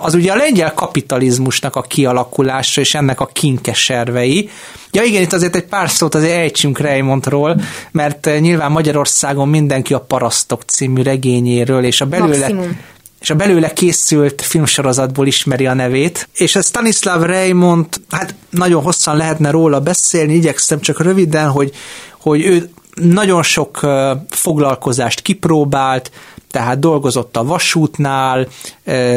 az 0.00 0.14
ugye 0.14 0.32
a 0.32 0.36
lengyel 0.36 0.74
kapitalizmusnak 0.74 1.76
a 1.76 1.82
kialakulása 1.82 2.80
és 2.80 2.94
ennek 2.94 3.20
a 3.20 3.26
kinkeservei. 3.26 4.50
Ja 4.92 5.02
igen, 5.02 5.22
itt 5.22 5.32
azért 5.32 5.56
egy 5.56 5.64
pár 5.64 5.90
szót 5.90 6.14
azért 6.14 6.36
ejtsünk 6.36 6.78
Raymondról, 6.78 7.60
mert 7.90 8.26
eh, 8.26 8.40
nyilván 8.40 8.72
Magyarországon 8.72 9.48
mindenki 9.48 9.94
a 9.94 10.00
Parasztok 10.00 10.62
című 10.62 11.02
regényéről, 11.02 11.84
és 11.84 12.00
a 12.00 12.06
belőle, 12.06 12.38
Maximum 12.38 12.80
és 13.20 13.30
a 13.30 13.34
belőle 13.34 13.72
készült 13.72 14.42
filmsorozatból 14.42 15.26
ismeri 15.26 15.66
a 15.66 15.74
nevét, 15.74 16.28
és 16.34 16.56
ez 16.56 16.66
Stanislav 16.66 17.22
Raymond, 17.22 17.86
hát 18.10 18.34
nagyon 18.50 18.82
hosszan 18.82 19.16
lehetne 19.16 19.50
róla 19.50 19.80
beszélni, 19.80 20.34
igyekszem 20.34 20.80
csak 20.80 21.00
röviden, 21.00 21.50
hogy, 21.50 21.72
hogy 22.20 22.44
ő 22.44 22.70
nagyon 22.94 23.42
sok 23.42 23.80
foglalkozást 24.28 25.20
kipróbált, 25.20 26.10
tehát 26.50 26.78
dolgozott 26.78 27.36
a 27.36 27.44
vasútnál, 27.44 28.48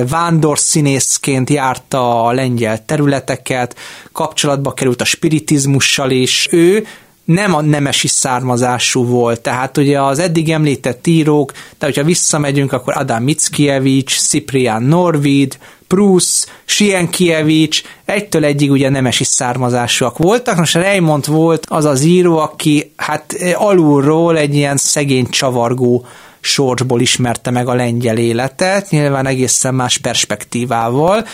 vándorszínészként 0.10 1.50
járta 1.50 2.24
a 2.24 2.32
lengyel 2.32 2.86
területeket, 2.86 3.76
kapcsolatba 4.12 4.74
került 4.74 5.02
a 5.02 5.06
spiritizmussal 5.06 6.12
is. 6.12 6.48
Ő 6.52 6.86
nem 7.24 7.54
a 7.56 7.62
nemesi 7.62 8.08
származású 8.08 9.06
volt, 9.06 9.42
tehát 9.42 9.78
ugye 9.78 10.02
az 10.02 10.20
eddig 10.20 10.50
említett 10.50 11.08
írók, 11.08 11.52
de 11.80 11.86
hogyha 11.86 12.04
visszamegyünk, 12.04 12.74
akkor 12.74 12.98
Adam 12.98 13.24
Mickiewicz, 13.24 14.28
Cyprian 14.28 14.84
Norvid, 14.84 15.58
Bruce, 15.88 16.48
Sienkiewicz, 16.66 17.82
egytől 18.06 18.46
egyig 18.46 18.72
ugye 18.72 18.90
nemesi 18.90 19.24
származásúak 19.24 20.18
voltak. 20.18 20.58
Most 20.58 20.76
Raymond 20.76 21.28
volt 21.28 21.66
az 21.70 21.86
az 21.86 22.04
író, 22.04 22.38
aki 22.38 22.92
hát 22.96 23.36
alulról 23.54 24.38
egy 24.38 24.56
ilyen 24.56 24.78
szegény 24.78 25.30
csavargó 25.30 26.06
sorsból 26.42 27.02
ismerte 27.02 27.52
meg 27.52 27.68
a 27.68 27.74
lengyel 27.74 28.18
életet, 28.18 28.90
nyilván 28.90 29.26
egészen 29.26 29.76
más 29.76 29.98
perspektívával. 29.98 31.26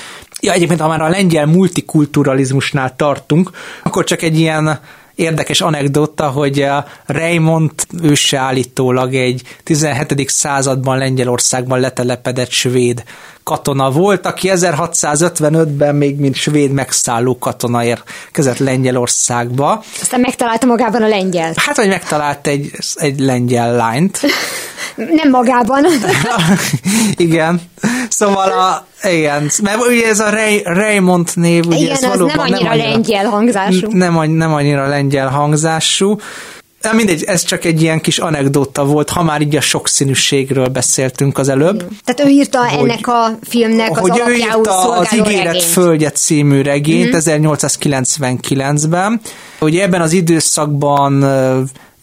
Ja, 0.42 0.52
egyébként, 0.52 0.80
ha 0.80 0.88
már 0.88 1.02
a 1.02 1.10
lengyel 1.10 1.46
multikulturalizmusnál 1.46 2.96
tartunk, 2.96 3.52
akkor 3.84 4.04
csak 4.04 4.22
egy 4.22 4.40
ilyen 4.40 4.80
érdekes 5.18 5.62
anekdota, 5.62 6.30
hogy 6.30 6.62
a 6.62 6.86
Raymond 7.06 7.72
őse 8.02 8.38
állítólag 8.38 9.16
egy 9.16 9.42
17. 9.64 10.30
században 10.30 10.98
Lengyelországban 10.98 11.80
letelepedett 11.80 12.50
svéd 12.50 13.04
katona 13.44 13.92
volt, 13.92 14.26
aki 14.26 14.50
1655-ben 14.54 15.96
még 15.96 16.20
mint 16.20 16.36
svéd 16.36 16.72
megszálló 16.72 17.38
katona 17.38 17.84
érkezett 17.84 18.58
Lengyelországba. 18.58 19.84
Aztán 20.02 20.20
megtalálta 20.20 20.66
magában 20.66 21.04
a 21.04 21.08
lengyel. 21.08 21.54
Hát, 21.56 21.76
hogy 21.76 21.88
megtalált 21.88 22.48
egy, 22.48 22.72
egy 22.96 23.20
lengyel 23.20 23.76
lányt. 23.76 24.20
Nem 24.96 25.30
magában. 25.30 25.86
igen. 27.16 27.62
Szóval 28.10 28.52
a, 28.52 28.86
igen, 29.08 29.50
mert 29.64 29.88
ugye 29.88 30.08
ez 30.08 30.20
a 30.20 30.30
Ray, 30.30 30.62
Raymond 30.64 31.30
név, 31.34 31.66
ugye 31.66 31.78
igen, 31.78 31.92
ez 31.92 32.04
az 32.04 32.10
valóban 32.10 32.36
nem 32.36 32.40
annyira, 32.40 32.60
nem 32.60 32.72
annyira 32.72 32.90
lengyel 32.92 33.26
hangzású. 33.26 33.88
Nem, 33.92 34.32
nem 34.32 34.54
annyira 34.54 34.88
lengyel 34.88 35.28
hangzású. 35.28 36.18
De 36.82 36.94
mindegy, 36.94 37.24
ez 37.24 37.44
csak 37.44 37.66
egy 37.66 37.82
ilyen 37.82 38.02
kis 38.02 38.18
anekdota 38.18 38.86
volt, 38.86 39.10
ha 39.10 39.24
már 39.24 39.42
így 39.42 39.56
a 39.56 39.62
sokszínűségről 39.62 40.68
beszéltünk 40.68 41.38
az 41.38 41.50
előbb. 41.50 41.84
Tehát 42.04 42.32
ő 42.32 42.34
írta 42.34 42.70
hogy, 42.70 42.90
ennek 42.90 43.08
a 43.08 43.38
filmnek 43.44 43.92
az 43.92 43.98
hogy 43.98 44.22
ő 44.28 44.34
írta 44.34 44.92
az 44.92 45.14
Ígéret 45.14 45.46
regényt. 45.46 45.64
Földje 45.64 46.12
című 46.12 46.62
regényt 46.62 47.16
mm-hmm. 47.16 47.46
1899-ben. 47.48 49.22
Ugye 49.60 49.84
ebben 49.84 50.02
az 50.02 50.12
időszakban 50.12 51.26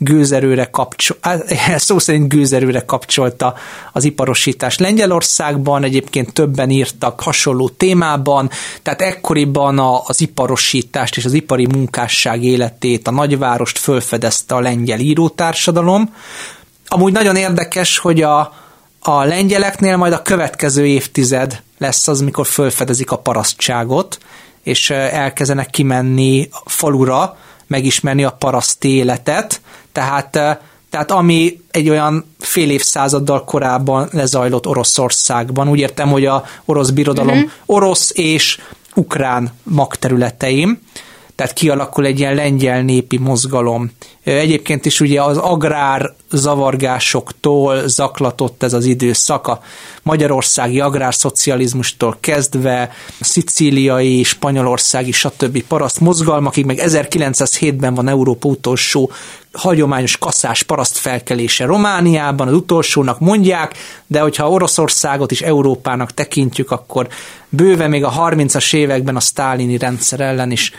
gőzerőre 0.04 0.64
kapcsol, 0.64 1.16
szó 1.76 1.98
szerint 1.98 2.28
gőzerőre 2.28 2.80
kapcsolta 2.80 3.54
az 3.92 4.04
iparosítás 4.04 4.78
Lengyelországban, 4.78 5.84
egyébként 5.84 6.32
többen 6.32 6.70
írtak 6.70 7.20
hasonló 7.20 7.68
témában, 7.68 8.50
tehát 8.82 9.02
ekkoriban 9.02 9.78
az 10.06 10.20
iparosítást 10.20 11.16
és 11.16 11.24
az 11.24 11.32
ipari 11.32 11.66
munkásság 11.66 12.44
életét, 12.44 13.08
a 13.08 13.10
nagyvárost 13.10 13.78
fölfedezte 13.78 14.54
a 14.54 14.60
lengyel 14.60 14.98
írótársadalom. 14.98 16.14
Amúgy 16.86 17.12
nagyon 17.12 17.36
érdekes, 17.36 17.98
hogy 17.98 18.22
a, 18.22 18.52
a 19.00 19.24
lengyeleknél 19.24 19.96
majd 19.96 20.12
a 20.12 20.22
következő 20.22 20.86
évtized 20.86 21.62
lesz 21.78 22.08
az, 22.08 22.20
mikor 22.20 22.46
fölfedezik 22.46 23.10
a 23.10 23.18
parasztságot, 23.18 24.18
és 24.62 24.90
elkezdenek 24.90 25.70
kimenni 25.70 26.48
falura, 26.64 27.36
megismerni 27.66 28.24
a 28.24 28.30
paraszt 28.30 28.84
életet, 28.84 29.60
tehát, 29.92 30.30
tehát 30.90 31.10
ami 31.10 31.60
egy 31.70 31.90
olyan 31.90 32.24
fél 32.38 32.70
évszázaddal 32.70 33.44
korábban 33.44 34.08
lezajlott 34.12 34.66
Oroszországban, 34.66 35.68
úgy 35.68 35.78
értem, 35.78 36.08
hogy 36.08 36.26
a 36.26 36.44
orosz 36.64 36.90
birodalom 36.90 37.36
uh-huh. 37.36 37.50
orosz 37.66 38.10
és 38.14 38.58
ukrán 38.94 39.52
magterületeim, 39.62 40.80
tehát 41.34 41.52
kialakul 41.52 42.06
egy 42.06 42.18
ilyen 42.18 42.34
lengyel 42.34 42.82
népi 42.82 43.18
mozgalom. 43.18 43.90
Egyébként 44.24 44.86
is 44.86 45.00
ugye 45.00 45.22
az 45.22 45.36
agrár 45.36 46.14
zavargásoktól 46.30 47.88
zaklatott 47.88 48.62
ez 48.62 48.72
az 48.72 48.84
időszak, 48.84 49.46
a 49.46 49.60
magyarországi 50.02 50.80
agrárszocializmustól 50.80 52.16
kezdve, 52.20 52.90
szicíliai, 53.20 54.22
spanyolországi, 54.22 55.12
stb. 55.12 55.62
paraszt 55.68 56.00
mozgalmakig, 56.00 56.64
meg 56.64 56.78
1907-ben 56.80 57.94
van 57.94 58.08
Európa 58.08 58.48
utolsó 58.48 59.10
hagyományos 59.52 60.18
kaszás 60.18 60.62
paraszt 60.62 60.96
felkelése 60.96 61.64
Romániában, 61.64 62.48
az 62.48 62.54
utolsónak 62.54 63.20
mondják, 63.20 63.74
de 64.06 64.20
hogyha 64.20 64.50
Oroszországot 64.50 65.30
is 65.30 65.40
Európának 65.40 66.14
tekintjük, 66.14 66.70
akkor 66.70 67.08
bőve 67.48 67.88
még 67.88 68.04
a 68.04 68.12
30-as 68.12 68.74
években 68.74 69.16
a 69.16 69.20
sztálini 69.20 69.78
rendszer 69.78 70.20
ellen 70.20 70.50
is 70.50 70.72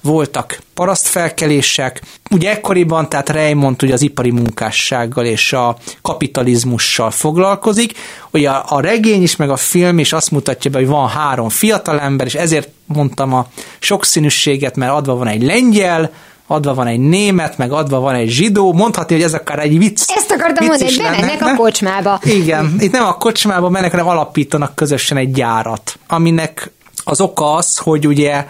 voltak 0.00 0.58
parasztfelkelések. 0.74 2.02
Ugye 2.30 2.50
ekkoriban, 2.50 2.87
tehát 2.88 3.28
Raymond 3.28 3.82
ugye 3.82 3.92
az 3.92 4.02
ipari 4.02 4.30
munkássággal 4.30 5.24
és 5.24 5.52
a 5.52 5.76
kapitalizmussal 6.02 7.10
foglalkozik. 7.10 7.92
Ugye 8.30 8.50
a, 8.50 8.64
a 8.76 8.80
regény 8.80 9.22
is, 9.22 9.36
meg 9.36 9.50
a 9.50 9.56
film 9.56 9.98
is 9.98 10.12
azt 10.12 10.30
mutatja 10.30 10.70
be, 10.70 10.78
hogy 10.78 10.88
van 10.88 11.08
három 11.08 11.48
fiatalember, 11.48 12.26
és 12.26 12.34
ezért 12.34 12.68
mondtam 12.86 13.34
a 13.34 13.46
sokszínűséget, 13.78 14.76
mert 14.76 14.92
adva 14.92 15.14
van 15.14 15.26
egy 15.26 15.42
lengyel, 15.42 16.10
adva 16.46 16.74
van 16.74 16.86
egy 16.86 17.00
német, 17.00 17.58
meg 17.58 17.72
adva 17.72 18.00
van 18.00 18.14
egy 18.14 18.28
zsidó, 18.28 18.72
mondhatni, 18.72 19.14
hogy 19.14 19.24
ez 19.24 19.34
akár 19.34 19.58
egy 19.58 19.78
vicc. 19.78 20.02
Ezt 20.14 20.30
akartam 20.30 20.66
mondani, 20.66 20.90
hogy 20.94 21.02
bemennek 21.02 21.42
a 21.42 21.54
kocsmába. 21.54 22.20
Igen, 22.24 22.76
itt 22.78 22.92
nem 22.92 23.04
a 23.04 23.12
kocsmába 23.12 23.68
mennek, 23.68 23.90
hanem 23.90 24.08
alapítanak 24.08 24.74
közösen 24.74 25.16
egy 25.16 25.32
gyárat, 25.32 25.98
aminek 26.06 26.70
az 27.04 27.20
oka 27.20 27.52
az, 27.54 27.76
hogy 27.76 28.06
ugye 28.06 28.46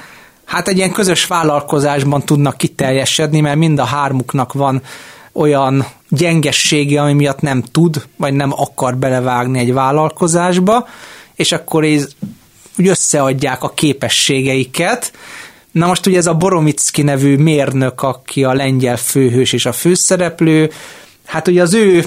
hát 0.49 0.69
egy 0.69 0.77
ilyen 0.77 0.93
közös 0.93 1.27
vállalkozásban 1.27 2.25
tudnak 2.25 2.57
kiteljesedni, 2.57 3.41
mert 3.41 3.57
mind 3.57 3.79
a 3.79 3.85
hármuknak 3.85 4.53
van 4.53 4.83
olyan 5.33 5.87
gyengessége, 6.09 7.03
ami 7.03 7.13
miatt 7.13 7.41
nem 7.41 7.63
tud, 7.63 8.03
vagy 8.17 8.33
nem 8.35 8.53
akar 8.57 8.97
belevágni 8.97 9.59
egy 9.59 9.73
vállalkozásba, 9.73 10.89
és 11.35 11.53
akkor 11.53 11.85
ez, 11.85 12.09
úgy 12.79 12.89
összeadják 12.89 13.63
a 13.63 13.71
képességeiket. 13.71 15.13
Na 15.71 15.87
most 15.87 16.07
ugye 16.07 16.19
ez 16.19 16.27
a 16.27 16.35
Boromicki 16.35 17.03
nevű 17.03 17.37
mérnök, 17.37 18.03
aki 18.03 18.45
a 18.45 18.53
lengyel 18.53 18.97
főhős 18.97 19.53
és 19.53 19.67
a 19.67 19.73
főszereplő, 19.73 20.71
hát 21.25 21.49
ugye 21.49 21.63
az 21.63 21.75
ő 21.75 22.05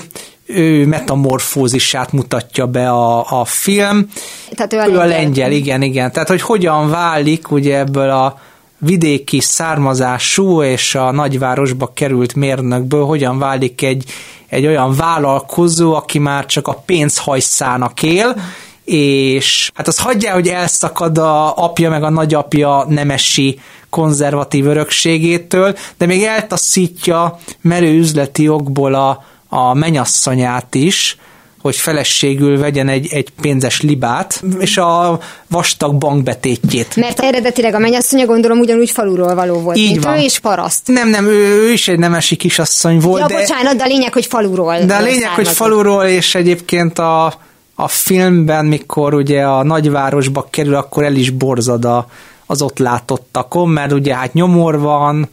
ő 0.55 0.85
metamorfózisát 0.85 2.11
mutatja 2.11 2.65
be 2.65 2.89
a, 2.89 3.39
a 3.39 3.45
film. 3.45 4.07
Tehát 4.55 4.73
ő 4.73 4.77
a 4.77 4.87
ő 4.87 4.91
lengyel. 4.91 5.01
a 5.01 5.05
lengyel, 5.05 5.51
igen, 5.51 5.81
igen. 5.81 6.11
Tehát, 6.11 6.27
hogy 6.27 6.41
hogyan 6.41 6.89
válik 6.89 7.51
ugye 7.51 7.77
ebből 7.77 8.09
a 8.09 8.39
vidéki 8.77 9.39
származású 9.39 10.63
és 10.63 10.95
a 10.95 11.11
nagyvárosba 11.11 11.91
került 11.93 12.35
mérnökből 12.35 13.05
hogyan 13.05 13.39
válik 13.39 13.81
egy, 13.81 14.03
egy 14.47 14.65
olyan 14.65 14.95
vállalkozó, 14.95 15.93
aki 15.93 16.19
már 16.19 16.45
csak 16.45 16.67
a 16.67 16.73
pénzhajszának 16.85 18.03
él, 18.03 18.35
és 18.83 19.71
hát 19.73 19.87
az 19.87 19.99
hagyja, 19.99 20.33
hogy 20.33 20.47
elszakad 20.47 21.17
a 21.17 21.57
apja 21.57 21.89
meg 21.89 22.03
a 22.03 22.09
nagyapja 22.09 22.85
nemesi 22.89 23.59
konzervatív 23.89 24.65
örökségétől, 24.65 25.75
de 25.97 26.05
még 26.05 26.23
eltaszítja 26.23 27.39
merő 27.61 27.97
üzleti 27.97 28.49
okból 28.49 28.93
a, 28.93 29.23
a 29.53 29.73
menyasszonyát 29.73 30.75
is, 30.75 31.17
hogy 31.61 31.75
feleségül 31.75 32.59
vegyen 32.59 32.87
egy, 32.87 33.07
egy 33.11 33.29
pénzes 33.41 33.81
libát, 33.81 34.43
és 34.59 34.77
a 34.77 35.19
vastag 35.47 35.95
bankbetétjét. 35.95 36.95
Mert 36.95 37.19
eredetileg 37.19 37.73
a 37.73 37.79
mennyasszonya 37.79 38.25
gondolom 38.25 38.59
ugyanúgy 38.59 38.91
faluról 38.91 39.35
való 39.35 39.59
volt, 39.59 39.77
Így 39.77 39.91
mint 39.91 40.03
van. 40.03 40.17
ő 40.17 40.21
és 40.21 40.39
paraszt. 40.39 40.87
Nem, 40.87 41.09
nem, 41.09 41.25
ő, 41.25 41.63
ő 41.63 41.71
is 41.71 41.87
egy 41.87 41.99
nemesi 41.99 42.35
kisasszony 42.35 42.99
volt. 42.99 43.19
Ja, 43.19 43.27
de, 43.27 43.33
bocsánat, 43.33 43.75
de 43.75 43.83
a 43.83 43.87
lényeg, 43.87 44.13
hogy 44.13 44.25
faluról. 44.25 44.79
De 44.79 44.95
a 44.95 45.01
lényeg, 45.01 45.21
származott. 45.21 45.35
hogy 45.35 45.47
faluról, 45.47 46.03
és 46.03 46.35
egyébként 46.35 46.99
a, 46.99 47.33
a 47.75 47.87
filmben, 47.87 48.65
mikor 48.65 49.13
ugye 49.13 49.43
a 49.43 49.63
nagyvárosba 49.63 50.47
kerül, 50.49 50.75
akkor 50.75 51.03
el 51.03 51.15
is 51.15 51.29
borzad 51.29 51.85
a, 51.85 52.07
az 52.45 52.61
ott 52.61 52.77
látottakon, 52.77 53.69
mert 53.69 53.91
ugye 53.91 54.15
hát 54.15 54.33
nyomor 54.33 54.79
van, 54.79 55.29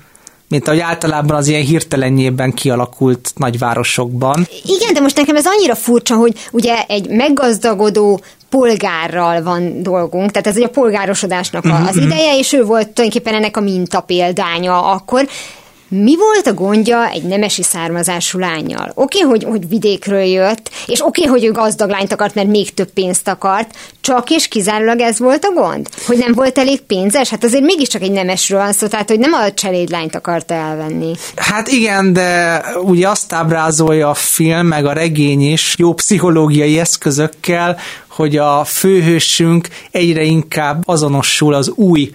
mint 0.49 0.69
ahogy 0.69 0.81
általában 0.81 1.37
az 1.37 1.47
ilyen 1.47 1.63
hirtelenjében 1.63 2.53
kialakult 2.53 3.33
nagyvárosokban. 3.37 4.47
Igen, 4.65 4.95
de 4.95 5.01
most 5.01 5.17
nekem 5.17 5.37
ez 5.37 5.47
annyira 5.47 5.75
furcsa, 5.75 6.17
hogy 6.17 6.35
ugye 6.53 6.83
egy 6.87 7.09
meggazdagodó 7.09 8.21
polgárral 8.49 9.43
van 9.43 9.83
dolgunk, 9.83 10.31
tehát 10.31 10.47
ez 10.47 10.57
egy 10.57 10.63
a 10.63 10.69
polgárosodásnak 10.69 11.65
uh-huh. 11.65 11.89
az 11.89 11.95
mhm. 11.95 12.05
ideje, 12.05 12.39
és 12.39 12.53
ő 12.53 12.65
volt 12.65 12.89
tulajdonképpen 12.89 13.35
ennek 13.35 13.57
a 13.57 13.61
minta 13.61 14.01
példánya 14.01 14.83
akkor, 14.83 15.29
Mi 15.91 16.17
volt 16.17 16.47
a 16.47 16.55
gondja 16.55 17.09
egy 17.09 17.23
nemesi 17.23 17.63
származású 17.63 18.39
lányjal? 18.39 18.93
Oké, 18.95 19.19
hogy, 19.19 19.45
hogy 19.45 19.69
vidékről 19.69 20.23
jött, 20.23 20.71
és 20.87 21.05
oké, 21.05 21.25
hogy 21.25 21.45
ő 21.45 21.53
gazdag 21.53 21.91
lányt 21.91 22.13
akart, 22.13 22.35
mert 22.35 22.49
még 22.49 22.75
több 22.75 22.91
pénzt 22.91 23.29
akart, 23.29 23.77
csak 24.01 24.31
és 24.31 24.49
kizárólag 24.49 25.01
ez 25.01 25.19
volt 25.19 25.45
a 25.45 25.53
gond? 25.53 25.89
Hogy 26.07 26.19
nem 26.19 26.33
volt 26.33 26.59
elég 26.59 26.81
pénzes? 26.81 27.29
Hát 27.29 27.45
azért 27.45 27.65
mégiscsak 27.65 28.03
egy 28.03 28.13
nemesről 28.13 28.61
van 28.61 28.73
szó, 28.73 28.87
tehát 28.87 29.09
hogy 29.09 29.19
nem 29.19 29.33
a 29.33 29.53
cselédlányt 29.53 30.15
akarta 30.15 30.55
elvenni. 30.55 31.15
Hát 31.37 31.69
igen, 31.69 32.13
de 32.13 32.63
ugye 32.83 33.09
azt 33.09 33.33
ábrázolja 33.33 34.09
a 34.09 34.15
film, 34.15 34.67
meg 34.67 34.87
a 34.87 34.93
regény 34.93 35.53
is 35.53 35.75
jó 35.79 35.95
pszichológiai 35.95 36.79
eszközökkel, 36.79 37.79
hogy 38.09 38.37
a 38.37 38.65
főhősünk 38.65 39.69
egyre 39.91 40.23
inkább 40.23 40.83
azonosul 40.87 41.55
az 41.55 41.69
új 41.69 42.11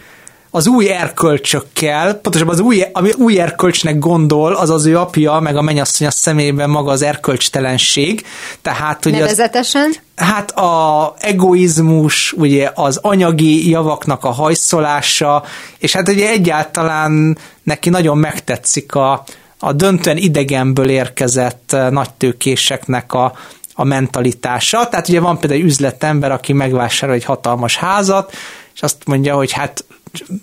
az 0.55 0.67
új 0.67 0.89
erkölcsökkel, 0.89 2.13
pontosabban 2.13 2.53
az 2.53 2.59
új, 2.59 2.83
ami 2.91 3.11
új 3.17 3.39
erkölcsnek 3.39 3.99
gondol, 3.99 4.53
az 4.53 4.69
az 4.69 4.85
ő 4.85 4.97
apja, 4.97 5.39
meg 5.39 5.55
a 5.55 5.61
mennyasszony 5.61 6.07
a 6.07 6.11
szemében 6.11 6.69
maga 6.69 6.91
az 6.91 7.01
erkölcstelenség. 7.01 8.25
Tehát, 8.61 9.05
ugye 9.05 9.19
Nevezetesen? 9.19 9.85
Az, 10.15 10.25
hát 10.25 10.51
a 10.51 11.13
egoizmus, 11.19 12.31
ugye 12.31 12.71
az 12.75 12.99
anyagi 13.01 13.69
javaknak 13.69 14.23
a 14.23 14.29
hajszolása, 14.29 15.43
és 15.77 15.93
hát 15.93 16.09
ugye 16.09 16.29
egyáltalán 16.29 17.37
neki 17.63 17.89
nagyon 17.89 18.17
megtetszik 18.17 18.95
a, 18.95 19.23
a 19.59 19.73
döntően 19.73 20.17
idegenből 20.17 20.89
érkezett 20.89 21.75
nagytőkéseknek 21.89 23.13
a, 23.13 23.33
a 23.73 23.83
mentalitása. 23.83 24.89
Tehát 24.89 25.07
ugye 25.09 25.19
van 25.19 25.39
például 25.39 25.59
egy 25.59 25.65
üzletember, 25.65 26.31
aki 26.31 26.53
megvásárol 26.53 27.15
egy 27.15 27.25
hatalmas 27.25 27.75
házat, 27.75 28.33
és 28.73 28.81
azt 28.81 28.97
mondja, 29.05 29.35
hogy 29.35 29.51
hát 29.51 29.85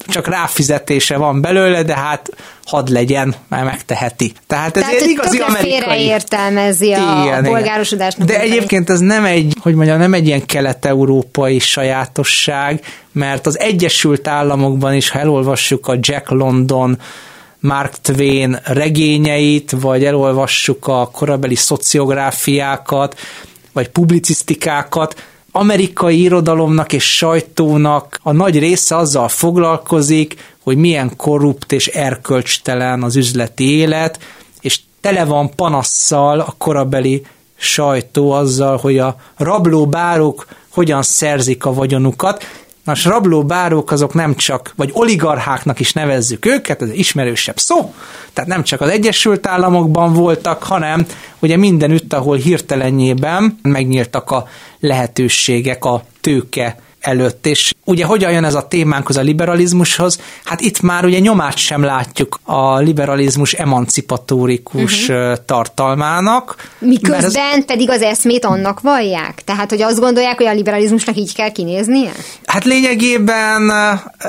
csak 0.09 0.27
ráfizetése 0.27 1.17
van 1.17 1.41
belőle, 1.41 1.83
de 1.83 1.95
hát 1.95 2.31
hadd 2.65 2.93
legyen, 2.93 3.35
már 3.49 3.65
megteheti. 3.65 4.33
Tehát 4.47 4.77
ez 4.77 4.83
Tehát, 4.83 5.01
egy 5.01 5.09
igazi 5.09 5.39
amerikai. 5.39 6.01
értelmezi 6.01 6.93
a, 6.93 7.23
igen, 7.25 7.45
a 7.45 7.49
polgárosodásnak. 7.49 8.27
De 8.27 8.41
egyébként 8.41 8.91
ez 8.91 9.01
nem 9.01 9.25
egy, 9.25 9.57
hogy 9.61 9.75
mondjam, 9.75 9.99
nem 9.99 10.15
egy 10.15 10.27
ilyen 10.27 10.47
kelet-európai 10.47 11.59
sajátosság, 11.59 12.85
mert 13.13 13.47
az 13.47 13.59
Egyesült 13.59 14.29
Államokban 14.29 14.95
is, 14.95 15.11
ha 15.11 15.19
elolvassuk 15.19 15.89
a 15.89 15.97
Jack 16.01 16.31
London 16.31 16.99
Mark 17.61 17.95
Twain 18.01 18.61
regényeit, 18.65 19.71
vagy 19.81 20.05
elolvassuk 20.05 20.87
a 20.87 21.11
korabeli 21.13 21.55
szociográfiákat, 21.55 23.19
vagy 23.73 23.89
publicisztikákat, 23.89 25.23
amerikai 25.53 26.21
irodalomnak 26.21 26.93
és 26.93 27.17
sajtónak 27.17 28.21
a 28.23 28.33
nagy 28.33 28.59
része 28.59 28.97
azzal 28.97 29.29
foglalkozik, 29.29 30.55
hogy 30.63 30.77
milyen 30.77 31.17
korrupt 31.17 31.73
és 31.73 31.87
erkölcstelen 31.87 33.03
az 33.03 33.17
üzleti 33.17 33.77
élet, 33.77 34.19
és 34.61 34.81
tele 35.01 35.25
van 35.25 35.55
panasszal 35.55 36.41
a 36.41 36.55
korabeli 36.59 37.27
sajtó 37.57 38.31
azzal, 38.31 38.77
hogy 38.77 38.99
a 38.99 39.17
rablóbárok 39.37 40.47
hogyan 40.69 41.03
szerzik 41.03 41.65
a 41.65 41.75
vagyonukat, 41.75 42.45
Nos, 42.85 43.05
rabló 43.05 43.45
bárók 43.45 43.91
azok 43.91 44.15
nem 44.15 44.35
csak, 44.35 44.73
vagy 44.77 44.91
oligarcháknak 44.93 45.81
is 45.81 45.93
nevezzük 45.93 46.47
őket, 46.47 46.83
ez 46.83 46.93
ismerősebb 46.93 47.59
szó, 47.59 47.95
tehát 48.33 48.51
nem 48.51 48.63
csak 48.63 48.81
az 48.81 48.89
Egyesült 48.89 49.47
Államokban 49.47 50.13
voltak, 50.13 50.63
hanem 50.63 51.07
ugye 51.39 51.57
mindenütt, 51.57 52.13
ahol 52.13 52.37
hirtelenjében 52.37 53.59
megnyíltak 53.63 54.31
a 54.31 54.49
lehetőségek 54.81 55.85
a 55.85 56.05
tőke 56.21 56.77
előtt. 57.01 57.47
És 57.47 57.75
ugye 57.85 58.05
hogyan 58.05 58.33
jön 58.33 58.45
ez 58.45 58.55
a 58.55 58.69
témánkhoz 58.69 59.17
a 59.17 59.21
liberalizmushoz? 59.21 60.21
Hát 60.45 60.61
itt 60.61 60.81
már 60.81 61.05
ugye 61.05 61.19
nyomát 61.19 61.57
sem 61.57 61.83
látjuk 61.83 62.41
a 62.45 62.79
liberalizmus 62.79 63.53
emancipatórikus 63.53 65.09
uh-huh. 65.09 65.33
tartalmának. 65.47 66.69
Miközben 66.79 67.59
ez... 67.59 67.65
pedig 67.65 67.91
az 67.91 68.03
eszmét 68.03 68.45
annak 68.45 68.81
vallják? 68.81 69.43
Tehát, 69.45 69.71
hogy 69.71 69.83
azt 69.83 70.01
gondolják, 70.01 70.37
hogy 70.37 70.47
a 70.47 70.53
liberalizmusnak 70.53 71.17
így 71.17 71.35
kell 71.35 71.53
kinéznie? 71.53 72.13
Hát 72.45 72.65
lényegében 72.65 73.73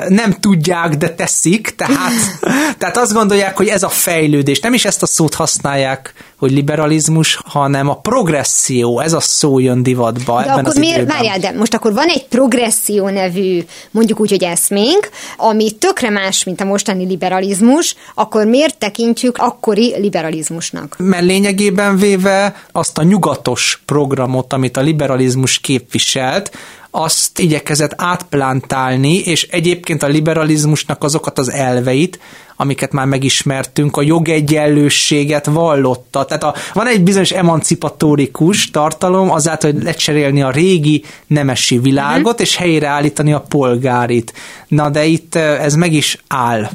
nem 0.08 0.32
tudják, 0.40 0.94
de 0.94 1.08
teszik, 1.08 1.74
tehát, 1.76 2.12
tehát 2.78 2.96
azt 2.96 3.12
gondolják, 3.12 3.56
hogy 3.56 3.68
ez 3.68 3.82
a 3.82 3.88
fejlődés, 3.88 4.60
nem 4.60 4.74
is 4.74 4.84
ezt 4.84 5.02
a 5.02 5.06
szót 5.06 5.34
használják 5.34 6.14
hogy 6.42 6.50
liberalizmus, 6.50 7.38
hanem 7.44 7.88
a 7.88 7.96
progresszió, 7.96 9.00
ez 9.00 9.12
a 9.12 9.20
szó 9.20 9.58
jön 9.58 9.82
divatba 9.82 10.36
de 10.36 10.42
ebben 10.42 10.58
akkor 10.58 10.68
az 10.68 10.76
miért, 10.76 10.96
időben. 10.96 11.16
Várjál, 11.16 11.38
de 11.38 11.58
most 11.58 11.74
akkor 11.74 11.92
van 11.92 12.06
egy 12.08 12.26
progresszió 12.26 12.61
nevű, 13.10 13.64
mondjuk 13.90 14.20
úgy, 14.20 14.30
hogy 14.30 14.44
eszménk, 14.44 15.08
ami 15.36 15.70
tökre 15.70 16.10
más, 16.10 16.44
mint 16.44 16.60
a 16.60 16.64
mostani 16.64 17.06
liberalizmus, 17.06 17.94
akkor 18.14 18.46
miért 18.46 18.78
tekintjük 18.78 19.36
akkori 19.38 19.94
liberalizmusnak? 19.98 20.96
Mert 20.98 21.24
lényegében 21.24 21.96
véve 21.96 22.56
azt 22.72 22.98
a 22.98 23.02
nyugatos 23.02 23.82
programot, 23.86 24.52
amit 24.52 24.76
a 24.76 24.80
liberalizmus 24.80 25.58
képviselt, 25.58 26.50
azt 26.94 27.38
igyekezett 27.38 27.92
átplántálni, 27.96 29.18
és 29.18 29.42
egyébként 29.50 30.02
a 30.02 30.06
liberalizmusnak 30.06 31.04
azokat 31.04 31.38
az 31.38 31.50
elveit, 31.50 32.18
amiket 32.56 32.92
már 32.92 33.06
megismertünk, 33.06 33.96
a 33.96 34.02
jogegyenlőséget 34.02 35.46
vallotta. 35.46 36.24
Tehát 36.24 36.42
a, 36.42 36.54
van 36.72 36.86
egy 36.86 37.02
bizonyos 37.02 37.30
emancipatórikus 37.30 38.70
tartalom 38.70 39.30
azáltal, 39.30 39.72
hogy 39.72 39.82
lecserélni 39.82 40.42
a 40.42 40.50
régi 40.50 41.04
nemesi 41.26 41.78
világot, 41.78 42.26
uh-huh. 42.26 42.40
és 42.40 42.56
helyreállítani 42.56 43.32
a 43.32 43.44
polgárit. 43.48 44.32
Na 44.68 44.90
de 44.90 45.04
itt 45.04 45.34
ez 45.34 45.74
meg 45.74 45.92
is 45.92 46.18
áll. 46.26 46.70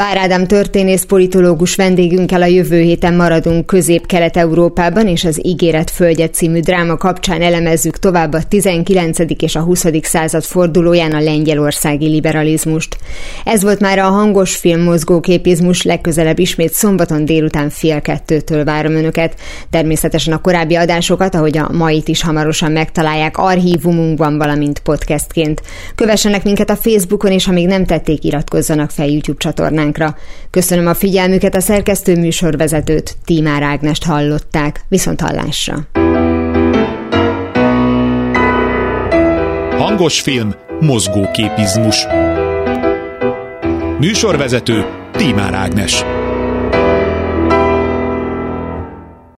Pár 0.00 0.16
Ádám 0.16 0.46
történész 0.46 1.04
politológus 1.04 1.74
vendégünkkel 1.74 2.42
a 2.42 2.46
jövő 2.46 2.80
héten 2.80 3.14
maradunk 3.14 3.66
Közép-Kelet-Európában, 3.66 5.08
és 5.08 5.24
az 5.24 5.46
Ígéret 5.46 5.90
Földje 5.90 6.28
című 6.30 6.60
dráma 6.60 6.96
kapcsán 6.96 7.42
elemezzük 7.42 7.98
tovább 7.98 8.32
a 8.32 8.42
19. 8.48 9.18
és 9.38 9.56
a 9.56 9.60
20. 9.60 9.84
század 10.02 10.44
fordulóján 10.44 11.12
a 11.12 11.20
lengyelországi 11.20 12.08
liberalizmust. 12.08 12.96
Ez 13.44 13.62
volt 13.62 13.80
már 13.80 13.98
a 13.98 14.04
hangos 14.04 14.56
film 14.56 14.80
mozgóképizmus, 14.82 15.82
legközelebb 15.82 16.38
ismét 16.38 16.72
szombaton 16.72 17.24
délután 17.24 17.70
fél 17.70 18.00
kettőtől 18.00 18.64
várom 18.64 18.94
önöket. 18.94 19.34
Természetesen 19.70 20.32
a 20.32 20.40
korábbi 20.40 20.74
adásokat, 20.74 21.34
ahogy 21.34 21.58
a 21.58 21.70
mait 21.72 22.08
is 22.08 22.22
hamarosan 22.22 22.72
megtalálják 22.72 23.38
archívumunkban, 23.38 24.38
valamint 24.38 24.78
podcastként. 24.78 25.62
Kövessenek 25.94 26.44
minket 26.44 26.70
a 26.70 26.76
Facebookon, 26.76 27.32
és 27.32 27.44
ha 27.44 27.52
még 27.52 27.66
nem 27.66 27.84
tették, 27.84 28.24
iratkozzanak 28.24 28.90
fel 28.90 29.06
YouTube 29.06 29.38
csatornán 29.38 29.88
témánkra. 29.92 30.16
Köszönöm 30.50 30.86
a 30.86 30.94
figyelmüket, 30.94 31.54
a 31.54 31.60
szerkesztő 31.60 32.16
műsorvezetőt, 32.16 33.16
Tímár 33.24 33.62
Ágnest 33.62 34.04
hallották. 34.04 34.80
Viszont 34.88 35.20
hallásra! 35.20 35.76
Hangos 39.78 40.20
film, 40.20 40.54
mozgóképizmus. 40.80 42.06
Műsorvezető 43.98 44.84
Tímár 45.12 45.54
Ágnes. 45.54 46.04